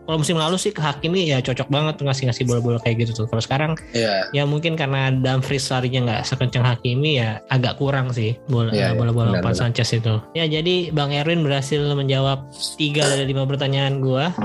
[0.04, 3.26] kalau musim lalu sih ke Hakimi ya cocok banget tuh ngasih-ngasih bola-bola kayak gitu tuh.
[3.32, 4.28] Kalau sekarang yeah.
[4.36, 9.00] ya mungkin karena Dumfries larinya nggak sekencang Hakimi ya agak kurang sih bola yeah, iya,
[9.00, 10.20] bola-bola yeah, Sanchez itu.
[10.36, 14.36] Ya jadi Bang Erwin berhasil menjawab tiga dari lima pertanyaan gua.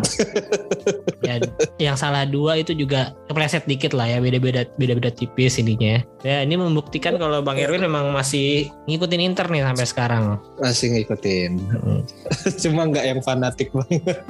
[1.27, 1.43] ya,
[1.83, 6.05] yang salah dua itu juga kepleset dikit lah ya beda-beda beda-beda udah tipis ininya.
[6.21, 10.25] Ya ini membuktikan kalau Bang Erwin memang masih ngikutin Inter nih sampai sekarang.
[10.61, 11.51] Masih ngikutin.
[11.57, 12.01] Hmm.
[12.63, 14.21] Cuma nggak yang fanatik banget.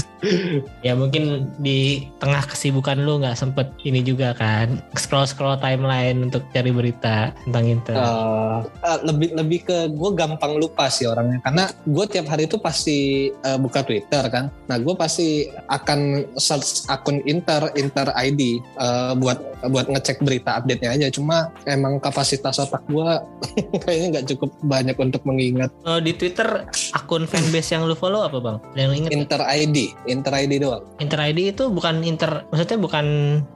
[0.83, 6.43] ya mungkin di tengah kesibukan lu nggak sempet ini juga kan scroll scroll timeline untuk
[6.53, 7.97] cari berita tentang Inter.
[7.97, 12.61] Uh, uh, lebih lebih ke gue gampang lupa sih orangnya karena gue tiap hari itu
[12.61, 14.53] pasti uh, buka Twitter kan.
[14.69, 20.95] Nah gue pasti akan search akun Inter Inter ID uh, buat buat ngecek berita update-nya
[20.95, 21.07] aja.
[21.11, 23.25] Cuma emang kapasitas otak gua
[23.83, 25.71] kayaknya nggak cukup banyak untuk mengingat.
[25.83, 28.57] Oh, di Twitter akun fanbase yang lu follow apa bang?
[28.79, 30.83] Yang ingat Inter ID Inter ID doang.
[31.03, 33.07] Inter ID itu bukan Inter maksudnya bukan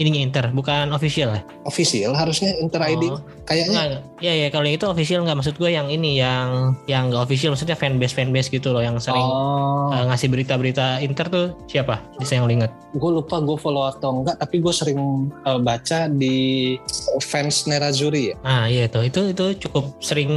[0.03, 1.42] ininya Inter bukan official ya?
[1.68, 2.92] Official harusnya Inter oh.
[2.92, 3.05] ID
[3.47, 7.53] kayaknya ya ya kalau itu official nggak maksud gue yang ini yang yang nggak official
[7.55, 9.90] maksudnya fanbase fanbase gitu loh yang sering oh.
[9.90, 14.20] uh, ngasih berita-berita Inter tuh siapa bisa yang lu ingat gue lupa gue follow atau
[14.20, 16.76] enggak tapi gue sering uh, baca di
[17.24, 18.36] fans Nerazzurri ya.
[18.45, 20.32] Ah iya tuh itu itu cukup sering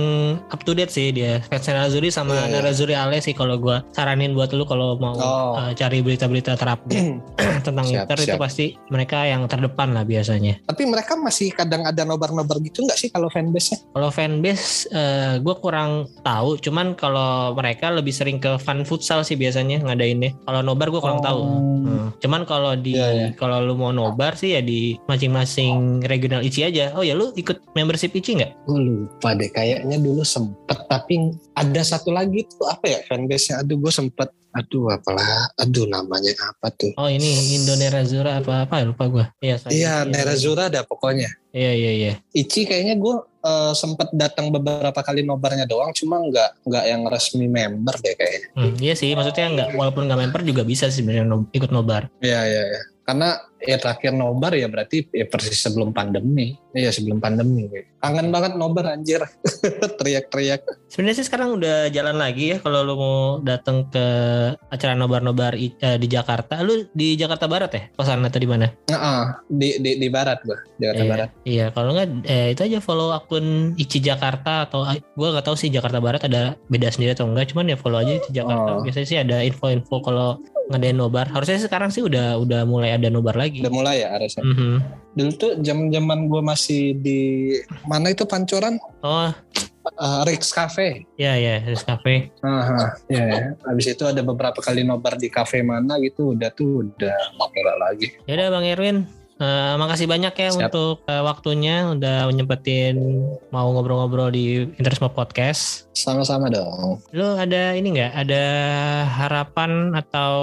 [0.47, 2.53] up to date sih dia fans Nerazzurri sama yeah, iya.
[2.59, 5.59] Nerazzurri Ale sih kalau gue saranin buat lu kalau mau oh.
[5.59, 7.19] uh, cari berita-berita terupdate
[7.67, 8.27] tentang siap, Inter siap.
[8.31, 10.63] itu pasti mereka yang terdepan lah biasanya.
[10.63, 13.77] Tapi mereka masih kadang ada nobar-nobar gitu nggak sih kalau fanbase-nya?
[13.91, 19.21] Kalau fanbase uh, eh, gue kurang tahu, cuman kalau mereka lebih sering ke fan futsal
[19.21, 20.33] sih biasanya ngadainnya.
[20.45, 21.25] Kalau nobar gue kurang oh.
[21.25, 21.41] tahu.
[21.85, 22.07] Hmm.
[22.21, 23.31] Cuman kalau di yeah, yeah.
[23.35, 26.85] kalau lu mau nobar sih ya di masing-masing regional ICI aja.
[26.95, 28.51] Oh ya lu ikut membership ICI nggak?
[28.65, 33.63] Gue lupa deh, kayaknya dulu sempet, tapi ada satu lagi tuh apa ya fanbase-nya.
[33.63, 36.91] Aduh, gue sempet, aduh apalah, aduh namanya apa tuh.
[36.95, 39.25] Oh ini Indo Nerazura apa apa lupa gue.
[39.43, 41.27] Iya, saya- Iya, Nerazura ada pokoknya.
[41.55, 42.13] Iya iya iya.
[42.35, 43.15] Ichi kayaknya gue
[43.47, 48.47] eh, sempet datang beberapa kali nobarnya doang, cuma nggak nggak yang resmi member deh kayaknya.
[48.59, 52.11] Hmm, iya sih, maksudnya nggak walaupun nggak member juga bisa sih sebenarnya no- ikut nobar.
[52.19, 52.81] Iya iya iya.
[53.07, 56.55] Karena ya terakhir nobar ya berarti ya persis sebelum pandemi.
[56.75, 57.71] Iya sebelum pandemi.
[58.03, 59.23] Kangen banget nobar anjir.
[59.99, 60.91] Teriak-teriak.
[60.91, 64.05] Sebenarnya sih sekarang udah jalan lagi ya kalau lu mau datang ke
[64.67, 66.59] acara nobar-nobar eh, di Jakarta.
[66.61, 67.83] Lu di Jakarta Barat ya?
[67.95, 68.67] Kosan atau di mana?
[68.91, 71.29] Nah, di, di di barat gue, Jakarta Iya, Barat.
[71.47, 75.71] Iya, kalau nggak eh, itu aja follow akun Ici Jakarta atau gue nggak tahu sih
[75.71, 77.55] Jakarta Barat ada beda sendiri atau enggak.
[77.55, 78.71] Cuman ya follow aja Ici Jakarta.
[78.75, 78.83] Oh.
[78.83, 81.29] Biasanya sih ada info-info kalau ngadain nobar.
[81.29, 83.44] Harusnya sekarang sih udah udah mulai ada nobar lagi.
[83.49, 84.43] Udah mulai ya harusnya.
[84.43, 84.75] Mhm.
[85.15, 87.19] Dulu tuh zaman-zaman gue masih di
[87.85, 89.31] mana itu Pancoran, Oh,
[89.85, 91.05] Eh, Rix Cafe.
[91.13, 92.33] ya ya, Rizk Cafe.
[92.41, 93.43] Aha, ya, ya.
[93.69, 98.07] Habis itu ada beberapa kali nobar di kafe mana gitu, udah tuh udah nggak lagi.
[98.25, 99.05] Ya udah Bang Erwin,
[99.39, 100.59] eh, makasih banyak ya Siap.
[100.71, 102.95] untuk eh, waktunya udah nyempetin
[103.51, 105.91] mau ngobrol-ngobrol di Interisme Podcast.
[105.95, 107.03] Sama-sama dong.
[107.11, 108.11] Lu ada ini nggak?
[108.15, 108.45] Ada
[109.07, 110.33] harapan atau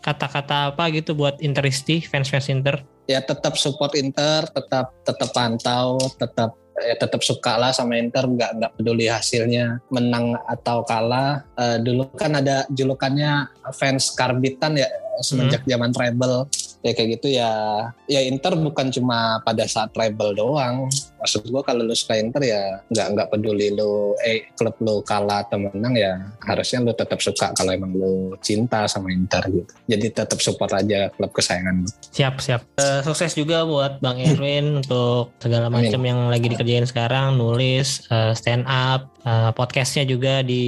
[0.00, 2.80] kata-kata apa gitu buat Interisti, fans-fans Inter?
[3.10, 8.50] Ya tetap support Inter, tetap tetap pantau, tetap ya tetap suka lah sama Inter, nggak
[8.56, 11.44] nggak peduli hasilnya menang atau kalah.
[11.58, 14.88] Eh, dulu kan ada julukannya fans karbitan ya
[15.20, 16.48] semenjak zaman treble
[16.82, 17.50] ya kayak gitu ya.
[18.10, 20.90] Ya Inter bukan cuma pada saat treble doang
[21.22, 25.46] maksud gua kalau lu suka Inter ya nggak nggak peduli lu eh klub lu kalah
[25.46, 30.06] atau menang ya harusnya lu tetap suka kalau emang lu cinta sama Inter gitu jadi
[30.12, 31.88] tetap support aja klub kesayangan lu.
[32.10, 32.60] Siap, siap.
[32.76, 38.32] Eh, sukses juga buat Bang Erwin untuk segala macam yang lagi dikerjain sekarang, nulis, eh,
[38.34, 40.64] stand up, eh, podcastnya juga di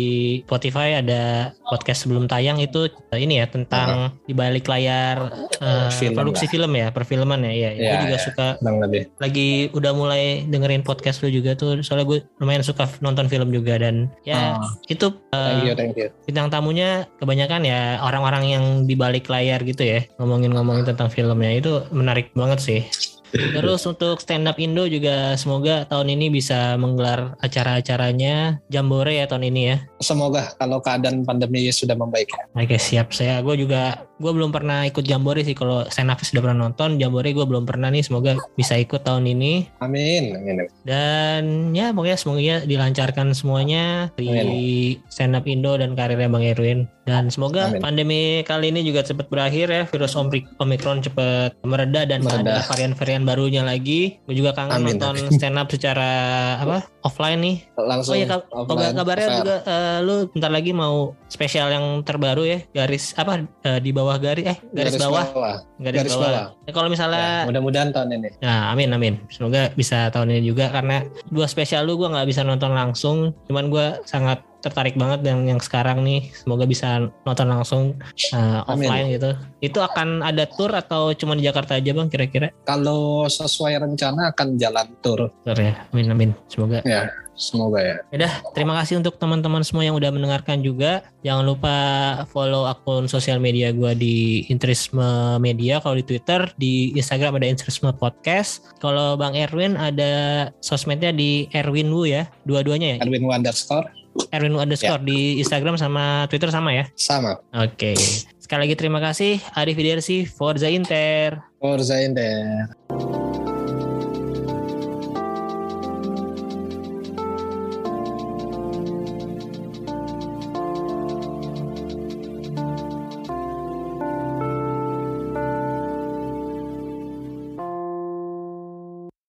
[0.47, 6.15] Spotify ada podcast sebelum tayang itu eh, ini ya tentang di balik layar eh, Film
[6.15, 6.53] produksi lah.
[6.53, 7.53] film ya, perfilman ya.
[7.53, 8.23] Iya, gue Ya, juga ya.
[8.23, 13.27] suka lebih lagi udah mulai dengerin podcast lu juga tuh soalnya gue lumayan suka nonton
[13.27, 16.09] film juga dan ya Oh, itu eh, thank you thank you.
[16.29, 21.59] bintang tamunya kebanyakan ya orang-orang yang di balik layar gitu ya ngomongin-ngomongin tentang filmnya.
[21.59, 22.81] Itu menarik banget sih.
[23.35, 28.63] Terus untuk stand up Indo juga semoga tahun ini bisa menggelar acara-acaranya.
[28.71, 29.77] Jambore ya tahun ini ya.
[29.99, 32.31] Semoga kalau keadaan pandemi sudah membaik.
[32.55, 33.11] Oke siap.
[33.11, 36.97] Saya gue juga gue belum pernah ikut Jambore sih kalau stand up sudah pernah nonton
[37.03, 39.67] Jambore gue belum pernah nih semoga bisa ikut tahun ini.
[39.81, 46.45] Amin amin dan ya pokoknya semoga dilancarkan semuanya di stand up Indo dan karirnya Bang
[46.45, 46.87] Erwin.
[47.05, 47.85] Dan semoga Amin.
[47.85, 52.41] pandemi kali ini juga cepat berakhir ya virus Omicron cepat mereda dan Mereda.
[52.41, 54.17] ada varian-varian barunya lagi.
[54.25, 56.09] Gue juga kangen Amin, nonton stand up secara
[56.65, 57.57] apa offline nih.
[57.77, 59.37] Langsung oh iya kab- offline, kabarnya fair.
[59.37, 64.04] juga eh, lu bentar lagi mau spesial yang terbaru ya garis apa eh, di bawah
[64.21, 65.25] garis eh garis, bawah
[65.81, 66.47] garis, garis bawah, bawah.
[66.69, 69.15] Ya, kalau misalnya Ya, mudah-mudahan tahun ini Nah, amin amin.
[69.33, 73.33] Semoga bisa tahun ini juga karena dua spesial lu gue nggak bisa nonton langsung.
[73.49, 76.33] Cuman gue sangat tertarik banget dengan yang sekarang nih.
[76.33, 77.83] Semoga bisa nonton langsung
[78.33, 78.89] uh, Amin.
[78.89, 79.31] offline gitu.
[79.61, 82.49] Itu akan ada tour atau cuma di Jakarta aja bang kira-kira?
[82.65, 85.77] kalau sesuai rencana akan jalan tur Tour ya.
[85.93, 86.31] Amin amin.
[86.49, 86.81] Semoga.
[86.85, 91.03] ya semoga ya Udah, terima kasih untuk teman-teman semua yang udah mendengarkan juga.
[91.27, 91.77] Jangan lupa
[92.31, 94.17] follow akun sosial media gue di
[94.49, 98.65] Interisme Media kalau di Twitter, di Instagram ada Interisme Podcast.
[98.79, 102.99] Kalau Bang Erwin ada sosmednya di Erwin Wu ya, dua-duanya ya.
[103.03, 103.87] Erwin underscore
[104.31, 106.85] Erwin Wu underscore di Instagram sama Twitter sama ya.
[106.95, 107.99] sama Oke.
[108.39, 109.41] Sekali lagi terima kasih.
[109.57, 111.41] Arif Widersi, Forza Inter.
[111.59, 112.69] Forza Inter